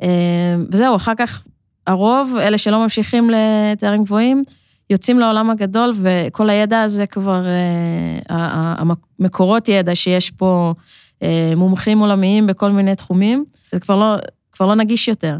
אה, 0.02 0.56
וזהו, 0.70 0.96
אחר 0.96 1.12
כך 1.16 1.44
הרוב, 1.86 2.36
אלה 2.40 2.58
שלא 2.58 2.78
ממשיכים 2.78 3.30
לתארים 3.30 4.04
גבוהים, 4.04 4.42
יוצאים 4.90 5.20
לעולם 5.20 5.50
הגדול, 5.50 5.92
וכל 5.96 6.50
הידע 6.50 6.80
הזה 6.80 7.06
כבר, 7.06 7.42
אה, 7.46 8.74
המקורות 9.18 9.68
ידע 9.68 9.94
שיש 9.94 10.30
פה, 10.30 10.74
אה, 11.22 11.52
מומחים 11.56 11.98
עולמיים 11.98 12.46
בכל 12.46 12.70
מיני 12.70 12.94
תחומים, 12.94 13.44
זה 13.72 13.80
כבר 13.80 13.96
לא, 13.96 14.14
כבר 14.52 14.66
לא 14.66 14.74
נגיש 14.74 15.08
יותר. 15.08 15.38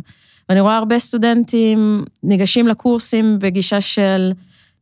ואני 0.48 0.60
רואה 0.60 0.76
הרבה 0.76 0.98
סטודנטים 0.98 2.04
ניגשים 2.22 2.68
לקורסים 2.68 3.38
בגישה 3.38 3.80
של 3.80 4.32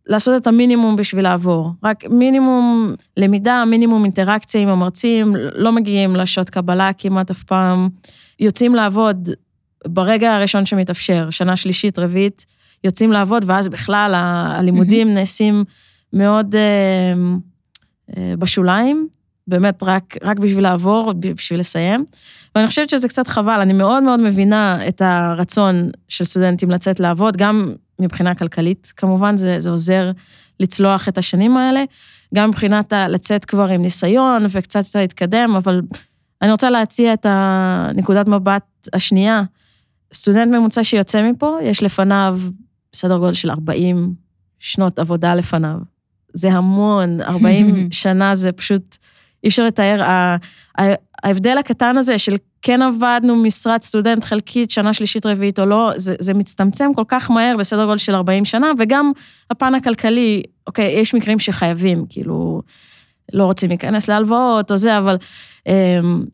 לעשות 0.07 0.43
את 0.43 0.47
המינימום 0.47 0.97
בשביל 0.97 1.25
לעבור. 1.25 1.71
רק 1.83 2.05
מינימום 2.11 2.95
למידה, 3.17 3.65
מינימום 3.67 4.05
אינטראקציה 4.05 4.61
עם 4.61 4.69
המרצים, 4.69 5.37
לא 5.37 5.73
מגיעים 5.73 6.17
לשעות 6.17 6.51
קבלה 6.51 6.91
כמעט 6.99 7.31
אף 7.31 7.43
פעם. 7.43 7.89
יוצאים 8.41 8.75
לעבוד 8.75 9.29
ברגע 9.87 10.35
הראשון 10.35 10.65
שמתאפשר, 10.65 11.31
שנה 11.31 11.57
שלישית, 11.57 11.99
רביעית, 11.99 12.47
יוצאים 12.85 13.13
לעבוד, 13.13 13.45
ואז 13.47 13.69
בכלל 13.69 14.13
הלימודים 14.15 15.15
נעשים 15.15 15.65
מאוד 16.13 16.55
אה, 16.55 16.61
אה, 18.17 18.35
בשוליים, 18.39 19.09
באמת 19.47 19.83
רק, 19.83 20.15
רק 20.23 20.39
בשביל 20.39 20.63
לעבור, 20.63 21.13
בשביל 21.13 21.61
לסיים. 21.61 22.05
ואני 22.55 22.67
חושבת 22.67 22.91
שזה 22.91 23.09
קצת 23.09 23.29
חבל, 23.29 23.61
אני 23.61 23.73
מאוד 23.73 24.03
מאוד 24.03 24.21
מבינה 24.21 24.89
את 24.89 25.03
הרצון 25.03 25.91
של 26.09 26.25
סטודנטים 26.25 26.71
לצאת 26.71 27.01
לעבוד, 27.01 27.37
גם 27.37 27.73
מבחינה 27.99 28.35
כלכלית, 28.35 28.93
כמובן, 28.97 29.37
זה, 29.37 29.61
זה 29.61 29.71
עוזר 29.71 30.11
לצלוח 30.61 31.09
את 31.09 31.19
השנים 31.19 31.57
האלה, 31.57 31.85
גם 32.35 32.49
מבחינת 32.49 32.93
ה- 32.93 33.09
לצאת 33.09 33.45
כבר 33.45 33.69
עם 33.69 33.83
ניסיון 33.83 34.47
וקצת 34.51 34.85
יותר 34.85 34.99
להתקדם, 34.99 35.55
אבל 35.57 35.81
אני 36.43 36.53
רוצה 36.53 36.71
להציע 36.71 37.13
את 37.13 37.27
הנקודת 37.29 38.29
מבט 38.29 38.89
השנייה. 38.93 39.43
סטודנט 40.15 40.53
ממוצע 40.53 40.85
שיוצא 40.85 41.31
מפה, 41.31 41.59
יש 41.63 41.83
לפניו 41.83 42.39
סדר 42.95 43.19
גודל 43.19 43.33
של 43.33 43.51
40 43.51 44.15
שנות 44.59 44.99
עבודה 44.99 45.35
לפניו. 45.35 45.77
זה 46.35 46.53
המון, 46.53 47.21
40 47.21 47.89
שנה 48.03 48.35
זה 48.35 48.53
פשוט, 48.53 48.97
אי 49.45 49.49
אפשר 49.49 49.65
לתאר. 49.65 50.27
ההבדל 51.25 51.59
הקטן 51.59 51.99
הזה 51.99 52.19
של 52.19 52.37
כן 52.63 52.83
עבדנו 52.83 53.37
משרת 53.37 53.83
סטודנט 53.83 54.25
חלקית, 54.25 54.71
שנה 54.71 54.93
שלישית 54.93 55.27
רביעית 55.27 55.59
או 55.59 55.67
לא, 55.67 55.93
זה, 55.97 56.15
זה 56.19 56.35
מצטמצם 56.35 56.91
כל 56.95 57.05
כך 57.09 57.31
מהר 57.31 57.57
בסדר 57.59 57.85
גודל 57.85 57.99
של 57.99 58.15
40 58.15 58.45
שנה, 58.45 58.73
וגם 58.79 59.13
הפן 59.51 59.75
הכלכלי, 59.75 60.43
אוקיי, 60.67 61.01
יש 61.01 61.15
מקרים 61.15 61.39
שחייבים, 61.39 62.05
כאילו, 62.09 62.63
לא 63.33 63.45
רוצים 63.45 63.69
להיכנס 63.69 64.09
להלוואות 64.09 64.73
או 64.73 64.77
זה, 64.77 64.99
אבל 64.99 65.17
אמ, 65.67 66.25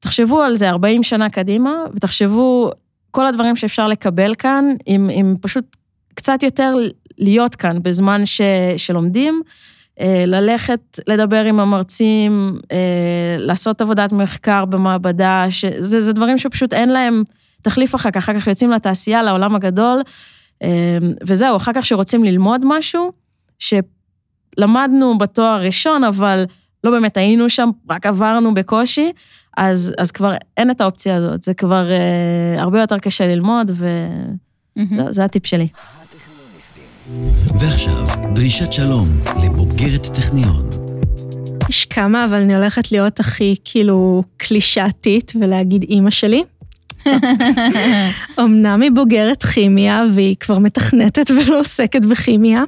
תחשבו 0.00 0.42
על 0.42 0.56
זה 0.56 0.70
40 0.70 1.02
שנה 1.02 1.30
קדימה, 1.30 1.72
ותחשבו 1.96 2.70
כל 3.10 3.26
הדברים 3.26 3.56
שאפשר 3.56 3.88
לקבל 3.88 4.34
כאן, 4.34 4.64
אם, 4.86 5.34
פשוט 5.40 5.76
קצת 6.14 6.42
יותר 6.42 6.74
להיות 7.18 7.54
כאן 7.54 7.82
בזמן 7.82 8.26
ש, 8.26 8.40
שלומדים, 8.76 9.42
ללכת 10.26 11.00
לדבר 11.06 11.44
עם 11.44 11.60
המרצים, 11.60 12.58
אה, 12.72 12.76
לעשות 13.38 13.80
עבודת 13.80 14.12
מחקר 14.12 14.64
במעבדה, 14.64 15.46
שזה 15.50 16.00
זה 16.00 16.12
דברים 16.12 16.38
שפשוט 16.38 16.72
אין 16.72 16.88
להם 16.88 17.22
תחליף 17.62 17.94
אחר 17.94 18.10
כך, 18.10 18.16
אחר 18.16 18.40
כך 18.40 18.46
יוצאים 18.46 18.70
לתעשייה, 18.70 19.22
לעולם 19.22 19.54
הגדול, 19.54 20.02
אה, 20.62 20.68
וזהו, 21.26 21.56
אחר 21.56 21.72
כך 21.74 21.86
שרוצים 21.86 22.24
ללמוד 22.24 22.60
משהו, 22.64 23.12
שלמדנו 23.58 25.18
בתואר 25.18 25.46
הראשון, 25.46 26.04
אבל 26.04 26.44
לא 26.84 26.90
באמת 26.90 27.16
היינו 27.16 27.50
שם, 27.50 27.70
רק 27.90 28.06
עברנו 28.06 28.54
בקושי, 28.54 29.12
אז, 29.56 29.94
אז 29.98 30.10
כבר 30.10 30.32
אין 30.56 30.70
את 30.70 30.80
האופציה 30.80 31.16
הזאת, 31.16 31.44
זה 31.44 31.54
כבר 31.54 31.90
אה, 31.90 32.62
הרבה 32.62 32.80
יותר 32.80 32.98
קשה 32.98 33.26
ללמוד, 33.26 33.70
וזה 33.70 35.24
הטיפ 35.24 35.46
שלי. 35.46 35.68
ועכשיו, 37.60 38.06
דרישת 38.34 38.72
שלום 38.72 39.08
לבוגרת 39.44 40.06
טכניון. 40.06 40.70
יש 41.68 41.84
כמה, 41.84 42.24
אבל 42.24 42.34
אני 42.34 42.56
הולכת 42.56 42.92
להיות 42.92 43.20
הכי 43.20 43.56
כאילו 43.64 44.22
קלישאתית 44.36 45.32
ולהגיד 45.40 45.82
אימא 45.82 46.10
שלי. 46.10 46.44
אמנם 48.40 48.82
היא 48.82 48.90
בוגרת 48.90 49.42
כימיה 49.42 50.04
והיא 50.14 50.36
כבר 50.40 50.58
מתכנתת 50.58 51.30
ולא 51.36 51.60
עוסקת 51.60 52.04
בכימיה, 52.04 52.62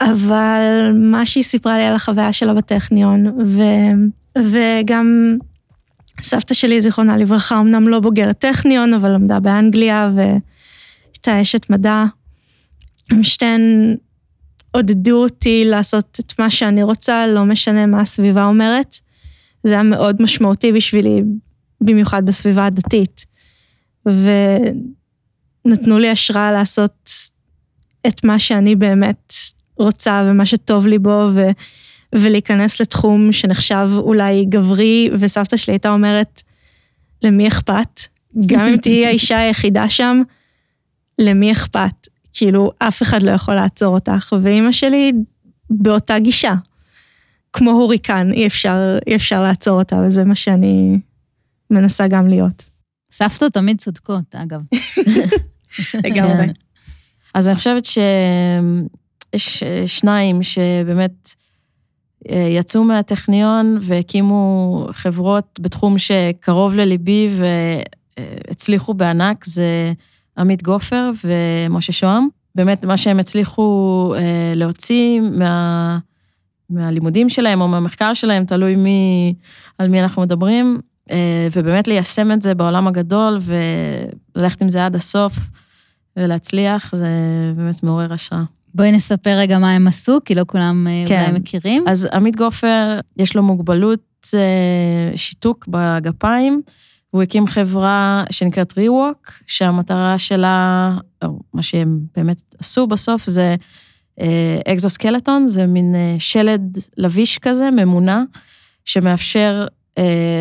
אבל 0.00 0.92
מה 0.94 1.26
שהיא 1.26 1.44
סיפרה 1.44 1.76
לי 1.76 1.82
על 1.84 1.94
החוויה 1.94 2.32
שלה 2.32 2.54
בטכניון, 2.54 3.26
ו, 3.46 3.62
וגם 4.38 5.36
סבתא 6.22 6.54
שלי, 6.54 6.80
זיכרונה 6.80 7.16
לברכה, 7.16 7.60
אמנם 7.60 7.88
לא 7.88 8.00
בוגרת 8.00 8.38
טכניון, 8.38 8.94
אבל 8.94 9.10
למדה 9.10 9.40
באנגליה 9.40 10.10
והייתה 10.14 11.42
אשת 11.42 11.70
מדע. 11.70 12.04
הם 13.10 13.22
שתיהן 13.22 13.96
עודדו 14.70 15.22
אותי 15.22 15.64
לעשות 15.64 16.20
את 16.20 16.38
מה 16.38 16.50
שאני 16.50 16.82
רוצה, 16.82 17.26
לא 17.26 17.44
משנה 17.44 17.86
מה 17.86 18.00
הסביבה 18.00 18.44
אומרת. 18.44 18.96
זה 19.64 19.74
היה 19.74 19.82
מאוד 19.82 20.22
משמעותי 20.22 20.72
בשבילי, 20.72 21.22
במיוחד 21.80 22.26
בסביבה 22.26 22.66
הדתית. 22.66 23.26
ונתנו 24.06 25.98
לי 25.98 26.10
השראה 26.10 26.52
לעשות 26.52 27.10
את 28.06 28.24
מה 28.24 28.38
שאני 28.38 28.76
באמת 28.76 29.32
רוצה 29.76 30.24
ומה 30.26 30.46
שטוב 30.46 30.86
לי 30.86 30.98
בו, 30.98 31.28
ו... 31.34 31.40
ולהיכנס 32.14 32.80
לתחום 32.80 33.32
שנחשב 33.32 33.88
אולי 33.96 34.44
גברי, 34.44 35.10
וסבתא 35.12 35.56
שלי 35.56 35.74
הייתה 35.74 35.90
אומרת, 35.90 36.42
למי 37.22 37.48
אכפת? 37.48 38.00
גם 38.46 38.66
אם 38.66 38.76
תהיי 38.76 39.06
האישה 39.06 39.38
היחידה 39.38 39.90
שם, 39.90 40.22
למי 41.18 41.52
אכפת? 41.52 41.99
כאילו, 42.32 42.72
אף 42.78 43.02
אחד 43.02 43.22
לא 43.22 43.30
יכול 43.30 43.54
לעצור 43.54 43.94
אותך, 43.94 44.34
ואימא 44.42 44.72
שלי 44.72 45.12
באותה 45.70 46.18
גישה. 46.18 46.54
כמו 47.52 47.70
הוריקן, 47.70 48.32
אי 48.32 48.46
אפשר, 48.46 48.98
אי 49.06 49.16
אפשר 49.16 49.42
לעצור 49.42 49.78
אותה, 49.78 49.96
וזה 49.96 50.24
מה 50.24 50.34
שאני 50.34 51.00
מנסה 51.70 52.08
גם 52.08 52.28
להיות. 52.28 52.70
סבתות 53.12 53.52
תמיד 53.52 53.78
צודקות, 53.78 54.34
אגב. 54.34 54.60
לגמרי. 56.04 56.46
אז 57.34 57.48
אני 57.48 57.56
חושבת 57.56 57.84
שיש 57.84 59.62
שניים 59.86 60.42
שבאמת 60.42 61.34
אה, 62.30 62.48
יצאו 62.50 62.84
מהטכניון 62.84 63.78
והקימו 63.80 64.86
חברות 64.92 65.60
בתחום 65.62 65.98
שקרוב 65.98 66.74
לליבי 66.74 67.28
והצליחו 68.16 68.94
בענק, 68.94 69.44
זה 69.44 69.92
עמית 70.40 70.62
גופר 70.62 71.10
ומשה 71.24 71.92
שוהם. 71.92 72.28
באמת, 72.54 72.84
מה 72.84 72.96
שהם 72.96 73.18
הצליחו 73.18 74.14
אה, 74.16 74.52
להוציא 74.56 75.20
מה, 75.20 75.98
מהלימודים 76.70 77.28
שלהם 77.28 77.60
או 77.60 77.68
מהמחקר 77.68 78.14
שלהם, 78.14 78.44
תלוי 78.44 78.76
מי, 78.76 79.34
על 79.78 79.88
מי 79.88 80.02
אנחנו 80.02 80.22
מדברים, 80.22 80.80
אה, 81.10 81.48
ובאמת 81.52 81.88
ליישם 81.88 82.32
את 82.32 82.42
זה 82.42 82.54
בעולם 82.54 82.88
הגדול 82.88 83.38
וללכת 84.36 84.62
עם 84.62 84.70
זה 84.70 84.86
עד 84.86 84.96
הסוף 84.96 85.36
ולהצליח, 86.16 86.94
זה 86.94 87.08
באמת 87.56 87.82
מעורר 87.82 88.12
השראה. 88.12 88.42
בואי 88.74 88.92
נספר 88.92 89.30
רגע 89.30 89.58
מה 89.58 89.70
הם 89.70 89.88
עשו, 89.88 90.18
כי 90.24 90.34
לא 90.34 90.44
כולם 90.46 90.86
כן. 91.06 91.24
אולי 91.26 91.38
מכירים. 91.38 91.84
אז 91.88 92.08
עמית 92.12 92.36
גופר, 92.36 93.00
יש 93.16 93.36
לו 93.36 93.42
מוגבלות 93.42 94.34
שיתוק 95.16 95.68
בגפיים, 95.68 96.62
והוא 97.12 97.22
הקים 97.22 97.46
חברה 97.46 98.24
שנקראת 98.30 98.72
ReWalk, 98.72 99.32
שהמטרה 99.46 100.18
שלה, 100.18 100.90
או 101.24 101.40
מה 101.54 101.62
שהם 101.62 102.00
באמת 102.16 102.42
עשו 102.58 102.86
בסוף, 102.86 103.26
זה 103.26 103.56
אקזוסקלטון, 104.68 105.48
זה 105.48 105.66
מין 105.66 105.94
שלד 106.18 106.78
לביש 106.96 107.38
כזה, 107.38 107.70
ממונע, 107.70 108.22
שמאפשר 108.84 109.66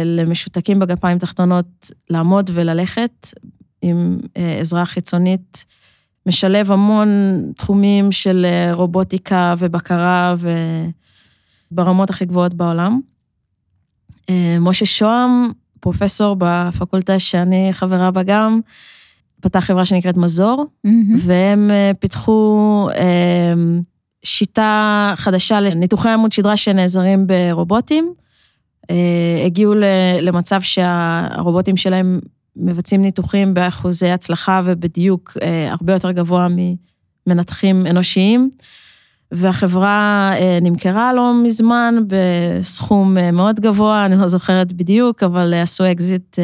למשותקים 0.05 0.79
בגפיים 0.79 1.17
תחתונות 1.17 1.91
לעמוד 2.09 2.49
וללכת 2.53 3.27
עם 3.81 4.17
עזרה 4.59 4.85
חיצונית. 4.85 5.65
משלב 6.25 6.71
המון 6.71 7.09
תחומים 7.55 8.11
של 8.11 8.45
רובוטיקה 8.71 9.53
ובקרה 9.57 10.35
וברמות 11.71 12.09
הכי 12.09 12.25
גבוהות 12.25 12.53
בעולם. 12.53 13.01
משה 14.59 14.85
שוהם, 14.85 15.51
פרופסור 15.79 16.35
בפקולטה 16.39 17.19
שאני 17.19 17.69
חברה 17.71 18.11
בה 18.11 18.23
גם, 18.23 18.59
פתח 19.41 19.59
חברה 19.59 19.85
שנקראת 19.85 20.17
מזור, 20.17 20.65
mm-hmm. 20.87 20.89
והם 21.17 21.71
פיתחו 21.99 22.87
שיטה 24.23 25.13
חדשה 25.15 25.59
לניתוחי 25.59 26.09
עמוד 26.09 26.31
שדרה 26.31 26.57
שנעזרים 26.57 27.27
ברובוטים. 27.27 28.13
הגיעו 29.45 29.73
למצב 30.21 30.61
שהרובוטים 30.61 31.77
שלהם 31.77 32.19
מבצעים 32.55 33.01
ניתוחים 33.01 33.53
באחוזי 33.53 34.09
הצלחה 34.09 34.61
ובדיוק 34.65 35.37
הרבה 35.69 35.93
יותר 35.93 36.11
גבוה 36.11 36.47
ממנתחים 37.27 37.85
אנושיים. 37.85 38.49
והחברה 39.31 40.31
נמכרה 40.61 41.13
לא 41.13 41.33
מזמן 41.43 41.95
בסכום 42.07 43.17
מאוד 43.33 43.59
גבוה, 43.59 44.05
אני 44.05 44.15
לא 44.15 44.27
זוכרת 44.27 44.73
בדיוק, 44.73 45.23
אבל 45.23 45.53
עשו 45.53 45.91
אקזיט 45.91 46.39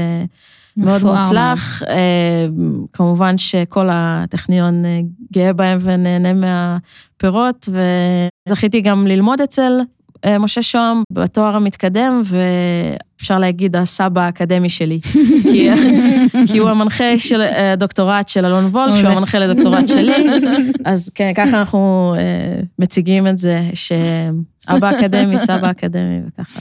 מאוד 0.78 1.04
מוצלח. 1.04 1.82
כמובן 2.94 3.38
שכל 3.38 3.88
הטכניון 3.92 4.84
גאה 5.34 5.54
בהם 5.54 5.78
ונהנה 5.82 6.34
מהפירות, 6.34 7.70
וזכיתי 8.50 8.82
גם 8.82 9.08
ללמוד 9.08 9.42
אצל 9.42 9.72
משה 10.40 10.62
שוהם 10.62 11.04
בתואר 11.12 11.56
המתקדם, 11.56 12.22
ואפשר 12.26 13.40
להגיד 13.40 13.76
הסבא 13.76 14.22
האקדמי 14.22 14.70
שלי. 14.70 15.00
כי, 15.52 15.70
כי 16.48 16.58
הוא 16.58 16.70
המנחה 16.70 17.18
של 17.18 17.42
הדוקטורט 17.42 18.28
של 18.28 18.46
אלון 18.46 18.66
וולף, 18.66 18.96
שהוא 18.96 19.10
המנחה 19.10 19.40
לדוקטורט 19.40 19.88
שלי. 19.88 20.28
אז 20.86 21.12
כן, 21.16 21.32
ככה 21.36 21.60
אנחנו 21.60 22.16
מציגים 22.80 23.28
את 23.28 23.38
זה, 23.38 23.62
שאבא 23.74 24.90
אקדמי, 24.90 25.38
סבא 25.38 25.72
אקדמי 25.72 26.20
וככה. 26.28 26.60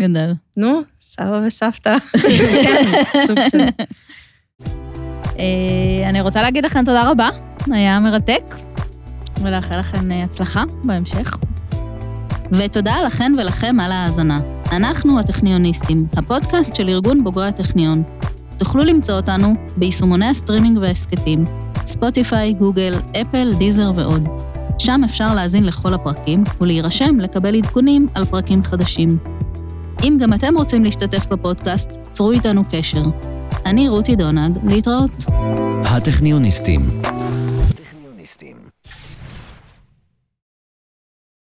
גדל. 0.00 0.32
נו, 0.56 0.80
סבא 1.00 1.40
וסבתא. 1.46 1.96
כן, 2.64 3.02
סוג 3.26 3.38
של... 3.50 3.64
אני 6.08 6.20
רוצה 6.20 6.40
להגיד 6.40 6.64
לכם 6.64 6.84
תודה 6.84 7.10
רבה, 7.10 7.28
היה 7.70 8.00
מרתק, 8.00 8.54
ולאחל 9.42 9.78
לכם 9.78 10.10
הצלחה 10.24 10.64
בהמשך. 10.84 11.36
ותודה 12.50 12.96
לכן 13.06 13.32
ולכם 13.38 13.80
על 13.80 13.92
ההאזנה. 13.92 14.40
אנחנו 14.72 15.20
הטכניוניסטים, 15.20 16.06
הפודקאסט 16.16 16.74
של 16.74 16.88
ארגון 16.88 17.24
בוגרי 17.24 17.48
הטכניון. 17.48 18.02
תוכלו 18.58 18.84
למצוא 18.84 19.14
אותנו 19.14 19.54
ביישומוני 19.76 20.28
הסטרימינג 20.28 20.78
וההסכתים, 20.78 21.44
ספוטיפיי, 21.86 22.52
גוגל, 22.52 22.92
אפל, 23.20 23.52
דיזר 23.58 23.92
ועוד. 23.94 24.28
שם 24.78 25.00
אפשר 25.04 25.34
להאזין 25.34 25.64
לכל 25.64 25.94
הפרקים 25.94 26.44
ולהירשם 26.60 27.20
לקבל 27.20 27.56
עדכונים 27.56 28.06
על 28.14 28.24
פרקים 28.24 28.64
חדשים. 28.64 29.08
אם 30.02 30.16
גם 30.20 30.32
אתם 30.32 30.54
רוצים 30.58 30.84
להשתתף 30.84 31.26
בפודקאסט, 31.26 31.90
צרו 32.10 32.30
איתנו 32.30 32.62
קשר. 32.70 33.02
אני 33.66 33.88
רותי 33.88 34.16
דונג, 34.16 34.58
להתראות. 34.64 35.24
הטכניוניסטים 35.84 36.80